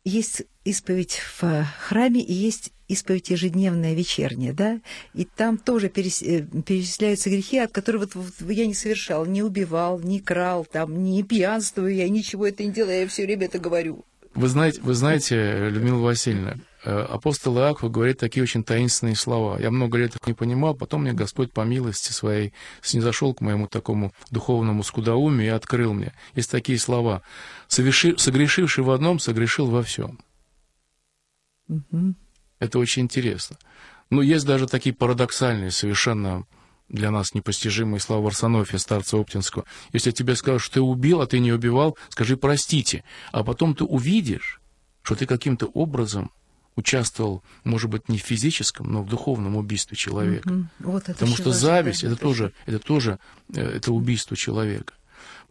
есть 0.04 0.44
исповедь 0.64 1.20
в 1.40 1.66
храме 1.80 2.22
и 2.22 2.34
есть 2.34 2.72
исповедь 2.88 3.30
ежедневная, 3.30 3.94
вечерняя, 3.94 4.54
да? 4.54 4.80
И 5.14 5.26
там 5.26 5.58
тоже 5.58 5.88
э, 5.88 5.92
перечисляются 5.92 7.30
грехи, 7.30 7.58
от 7.58 7.72
которых 7.72 8.14
вот, 8.14 8.34
вот 8.40 8.52
я 8.52 8.68
не 8.68 8.74
совершал, 8.74 9.26
не 9.26 9.42
убивал, 9.42 10.00
не 10.00 10.20
крал, 10.20 10.66
там, 10.66 11.04
не 11.04 11.24
пьянствую, 11.24 11.96
я 11.96 12.08
ничего 12.08 12.48
это 12.48 12.64
не 12.64 12.72
делаю, 12.72 13.02
я 13.02 13.08
все 13.08 13.26
время 13.26 13.46
это 13.46 13.58
говорю. 13.58 14.06
Вы 14.36 14.48
знаете, 14.50 14.82
вы 14.82 14.94
знаете, 14.94 15.70
Людмила 15.70 16.00
Васильевна, 16.00 16.58
апостол 16.86 17.58
Иаков 17.58 17.92
говорит 17.92 18.20
такие 18.20 18.44
очень 18.44 18.64
таинственные 18.64 19.16
слова. 19.16 19.60
Я 19.60 19.72
много 19.72 19.98
лет 19.98 20.16
их 20.16 20.28
не 20.28 20.34
понимал, 20.34 20.76
потом 20.76 21.02
мне 21.02 21.14
Господь 21.14 21.52
по 21.52 21.62
милости 21.62 22.12
своей 22.12 22.54
снизошел 22.82 23.34
к 23.34 23.42
моему 23.42 23.68
такому 23.68 24.14
духовному 24.32 24.84
скудоумию 24.84 25.48
и 25.48 25.50
открыл 25.50 25.94
мне. 25.94 26.14
Есть 26.36 26.52
такие 26.52 26.78
слова. 26.78 27.22
Соверши, 27.68 28.18
согрешивший 28.18 28.84
в 28.84 28.92
одном, 28.92 29.20
согрешил 29.20 29.68
во 29.68 29.82
всем. 29.84 30.20
Угу. 31.68 32.14
Это 32.60 32.80
очень 32.80 33.04
интересно. 33.04 33.58
Но 34.10 34.22
есть 34.22 34.46
даже 34.46 34.68
такие 34.68 34.94
парадоксальные, 34.94 35.72
совершенно 35.72 36.44
для 36.88 37.10
нас 37.10 37.34
непостижимые 37.34 38.00
слова 38.00 38.26
Варсонофия, 38.26 38.78
старца 38.78 39.18
Оптинского. 39.18 39.66
Если 39.92 40.12
тебе 40.12 40.36
скажут, 40.36 40.62
что 40.62 40.76
ты 40.76 40.82
убил, 40.82 41.22
а 41.22 41.28
ты 41.28 41.40
не 41.40 41.52
убивал, 41.52 41.98
скажи 42.10 42.38
«простите». 42.38 43.04
А 43.32 43.44
потом 43.44 43.74
ты 43.74 43.84
увидишь, 43.84 44.62
что 45.02 45.16
ты 45.16 45.26
каким-то 45.26 45.66
образом 45.68 46.32
участвовал, 46.76 47.44
может 47.64 47.90
быть, 47.90 48.10
не 48.10 48.18
в 48.18 48.22
физическом, 48.22 48.92
но 48.92 49.02
в 49.02 49.10
духовном 49.10 49.56
убийстве 49.56 49.96
человека. 49.96 50.50
Mm-hmm. 50.50 50.66
Вот 50.80 51.04
это 51.04 51.14
Потому 51.14 51.36
что 51.36 51.52
зависть 51.52 52.04
это 52.04 52.16
тоже, 52.16 52.52
это 52.66 52.80
тоже 52.80 53.20
э, 53.54 53.62
это 53.62 53.92
убийство 53.92 54.36
человека. 54.36 54.94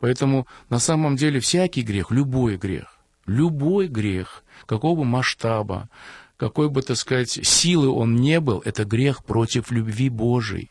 Поэтому 0.01 0.47
на 0.69 0.79
самом 0.79 1.17
деле 1.17 1.41
всякий 1.41 1.83
грех, 1.83 2.11
любой 2.11 2.57
грех, 2.57 2.99
любой 3.27 3.89
грех, 3.89 4.45
какого 4.67 4.99
бы 4.99 5.05
масштаба, 5.05 5.89
какой 6.37 6.69
бы, 6.69 6.83
так 6.83 6.97
сказать, 6.97 7.31
силы 7.31 7.89
он 7.89 8.17
не 8.17 8.41
был, 8.41 8.61
это 8.65 8.85
грех 8.85 9.25
против 9.25 9.71
любви 9.71 10.09
Божией. 10.09 10.71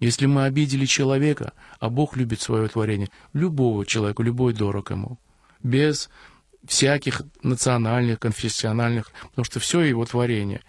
Если 0.00 0.26
мы 0.26 0.44
обидели 0.44 0.86
человека, 0.86 1.52
а 1.80 1.88
Бог 1.90 2.16
любит 2.16 2.40
свое 2.40 2.66
творение, 2.68 3.08
любого 3.34 3.84
человека, 3.86 4.22
любой 4.22 4.52
дорог 4.52 4.90
ему, 4.90 5.18
без 5.62 6.08
всяких 6.66 7.22
национальных, 7.42 8.18
конфессиональных, 8.18 9.10
потому 9.30 9.44
что 9.44 9.60
все 9.60 9.80
его 9.80 10.04
творение. 10.04 10.60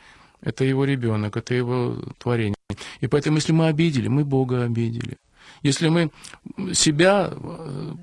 Это 0.42 0.66
его 0.66 0.86
ребенок, 0.86 1.38
это 1.38 1.54
его 1.54 1.98
творение. 2.18 2.56
И 3.00 3.08
поэтому, 3.08 3.38
если 3.38 3.54
мы 3.54 3.68
обидели, 3.68 4.08
мы 4.08 4.26
Бога 4.26 4.64
обидели. 4.64 5.18
Если 5.62 5.88
мы 5.88 6.12
себя 6.74 7.32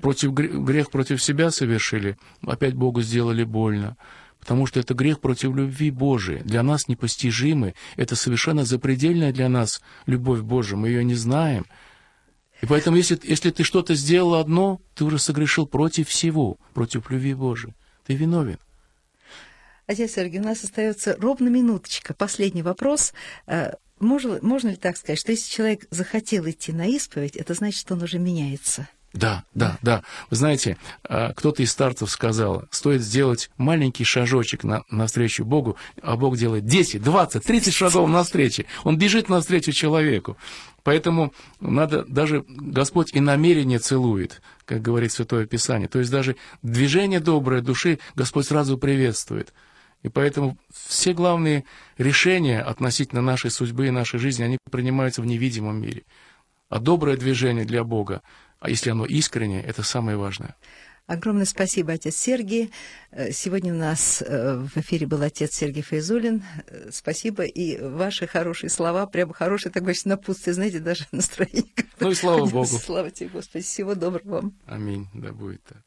против 0.01 0.33
грех 0.33 0.89
против 0.89 1.21
себя 1.21 1.51
совершили, 1.51 2.17
опять 2.45 2.73
Богу 2.73 3.01
сделали 3.01 3.43
больно. 3.43 3.95
Потому 4.39 4.65
что 4.65 4.79
это 4.79 4.95
грех 4.95 5.19
против 5.19 5.55
любви 5.55 5.91
Божией. 5.91 6.39
Для 6.39 6.63
нас 6.63 6.87
непостижимый. 6.87 7.75
Это 7.95 8.15
совершенно 8.15 8.65
запредельная 8.65 9.31
для 9.31 9.49
нас 9.49 9.81
любовь 10.07 10.39
Божия. 10.39 10.75
Мы 10.77 10.87
ее 10.87 11.03
не 11.03 11.13
знаем. 11.13 11.65
И 12.63 12.65
поэтому, 12.65 12.97
если, 12.97 13.19
если 13.21 13.51
ты 13.51 13.63
что-то 13.63 13.93
сделал 13.93 14.35
одно, 14.35 14.79
ты 14.95 15.05
уже 15.05 15.19
согрешил 15.19 15.67
против 15.67 16.09
всего, 16.09 16.57
против 16.73 17.11
любви 17.11 17.35
Божией. 17.35 17.73
Ты 18.05 18.15
виновен. 18.15 18.57
Отец 19.87 20.13
Сергей, 20.13 20.39
у 20.39 20.43
нас 20.43 20.63
остается 20.63 21.15
ровно 21.19 21.49
минуточка. 21.49 22.13
Последний 22.13 22.61
вопрос. 22.61 23.13
Э, 23.47 23.73
можно, 23.99 24.39
можно 24.41 24.69
ли 24.69 24.75
так 24.75 24.97
сказать, 24.97 25.19
что 25.19 25.31
если 25.31 25.49
человек 25.49 25.85
захотел 25.89 26.49
идти 26.49 26.71
на 26.71 26.87
исповедь, 26.87 27.35
это 27.35 27.53
значит, 27.53 27.81
что 27.81 27.95
он 27.95 28.03
уже 28.03 28.17
меняется? 28.17 28.87
Да, 29.13 29.43
да, 29.53 29.77
да. 29.81 30.03
Вы 30.29 30.37
знаете, 30.37 30.77
э, 31.09 31.33
кто-то 31.33 31.61
из 31.61 31.71
старцев 31.71 32.09
сказал, 32.09 32.63
стоит 32.71 33.01
сделать 33.01 33.49
маленький 33.57 34.05
шажочек 34.05 34.63
на, 34.63 34.83
навстречу 34.89 35.43
Богу, 35.43 35.75
а 36.01 36.15
Бог 36.15 36.37
делает 36.37 36.65
10, 36.65 37.03
20, 37.03 37.43
30 37.43 37.73
шагов 37.73 38.09
навстречу. 38.09 38.63
Он 38.83 38.97
бежит 38.97 39.27
навстречу 39.27 39.73
человеку. 39.73 40.37
Поэтому 40.83 41.33
надо 41.59 42.05
даже 42.05 42.45
Господь 42.47 43.13
и 43.13 43.19
намерение 43.19 43.79
целует, 43.79 44.41
как 44.65 44.81
говорит 44.81 45.11
Святое 45.11 45.45
Писание. 45.45 45.89
То 45.89 45.99
есть 45.99 46.09
даже 46.09 46.37
движение 46.63 47.19
доброй 47.19 47.61
души 47.61 47.99
Господь 48.15 48.47
сразу 48.47 48.77
приветствует. 48.77 49.53
И 50.03 50.09
поэтому 50.09 50.57
все 50.73 51.13
главные 51.13 51.65
решения 51.97 52.61
относительно 52.61 53.21
нашей 53.21 53.51
судьбы 53.51 53.87
и 53.87 53.91
нашей 53.91 54.19
жизни, 54.19 54.43
они 54.43 54.57
принимаются 54.71 55.21
в 55.21 55.25
невидимом 55.25 55.79
мире. 55.81 56.03
А 56.69 56.79
доброе 56.79 57.17
движение 57.17 57.65
для 57.65 57.83
Бога, 57.83 58.21
а 58.61 58.69
если 58.69 58.91
оно 58.91 59.05
искреннее, 59.05 59.63
это 59.63 59.81
самое 59.81 60.17
важное. 60.17 60.55
Огромное 61.07 61.45
спасибо, 61.45 61.93
отец 61.93 62.15
Сергий. 62.15 62.71
Э, 63.09 63.31
сегодня 63.31 63.73
у 63.73 63.77
нас 63.77 64.21
э, 64.25 64.55
в 64.55 64.77
эфире 64.77 65.07
был 65.07 65.21
отец 65.23 65.55
Сергей 65.55 65.81
Файзулин. 65.81 66.43
Э, 66.67 66.89
спасибо. 66.91 67.43
И 67.43 67.81
ваши 67.81 68.27
хорошие 68.27 68.69
слова, 68.69 69.07
прямо 69.07 69.33
хорошие, 69.33 69.71
так 69.71 69.81
говорится, 69.81 70.07
напутствие, 70.07 70.53
знаете, 70.53 70.79
даже 70.79 71.07
настроение. 71.11 71.73
Ну 71.99 72.11
и 72.11 72.15
слава 72.15 72.45
Богу. 72.45 72.65
Слава 72.85 73.09
тебе, 73.09 73.29
Господи. 73.29 73.63
Всего 73.65 73.95
доброго 73.95 74.35
вам. 74.35 74.53
Аминь. 74.67 75.07
Да 75.13 75.33
будет 75.33 75.61
так. 75.63 75.81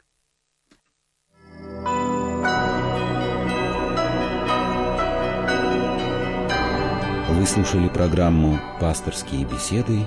Вы 7.30 7.46
слушали 7.46 7.88
программу 7.88 8.60
«Пасторские 8.80 9.44
беседы» 9.44 10.06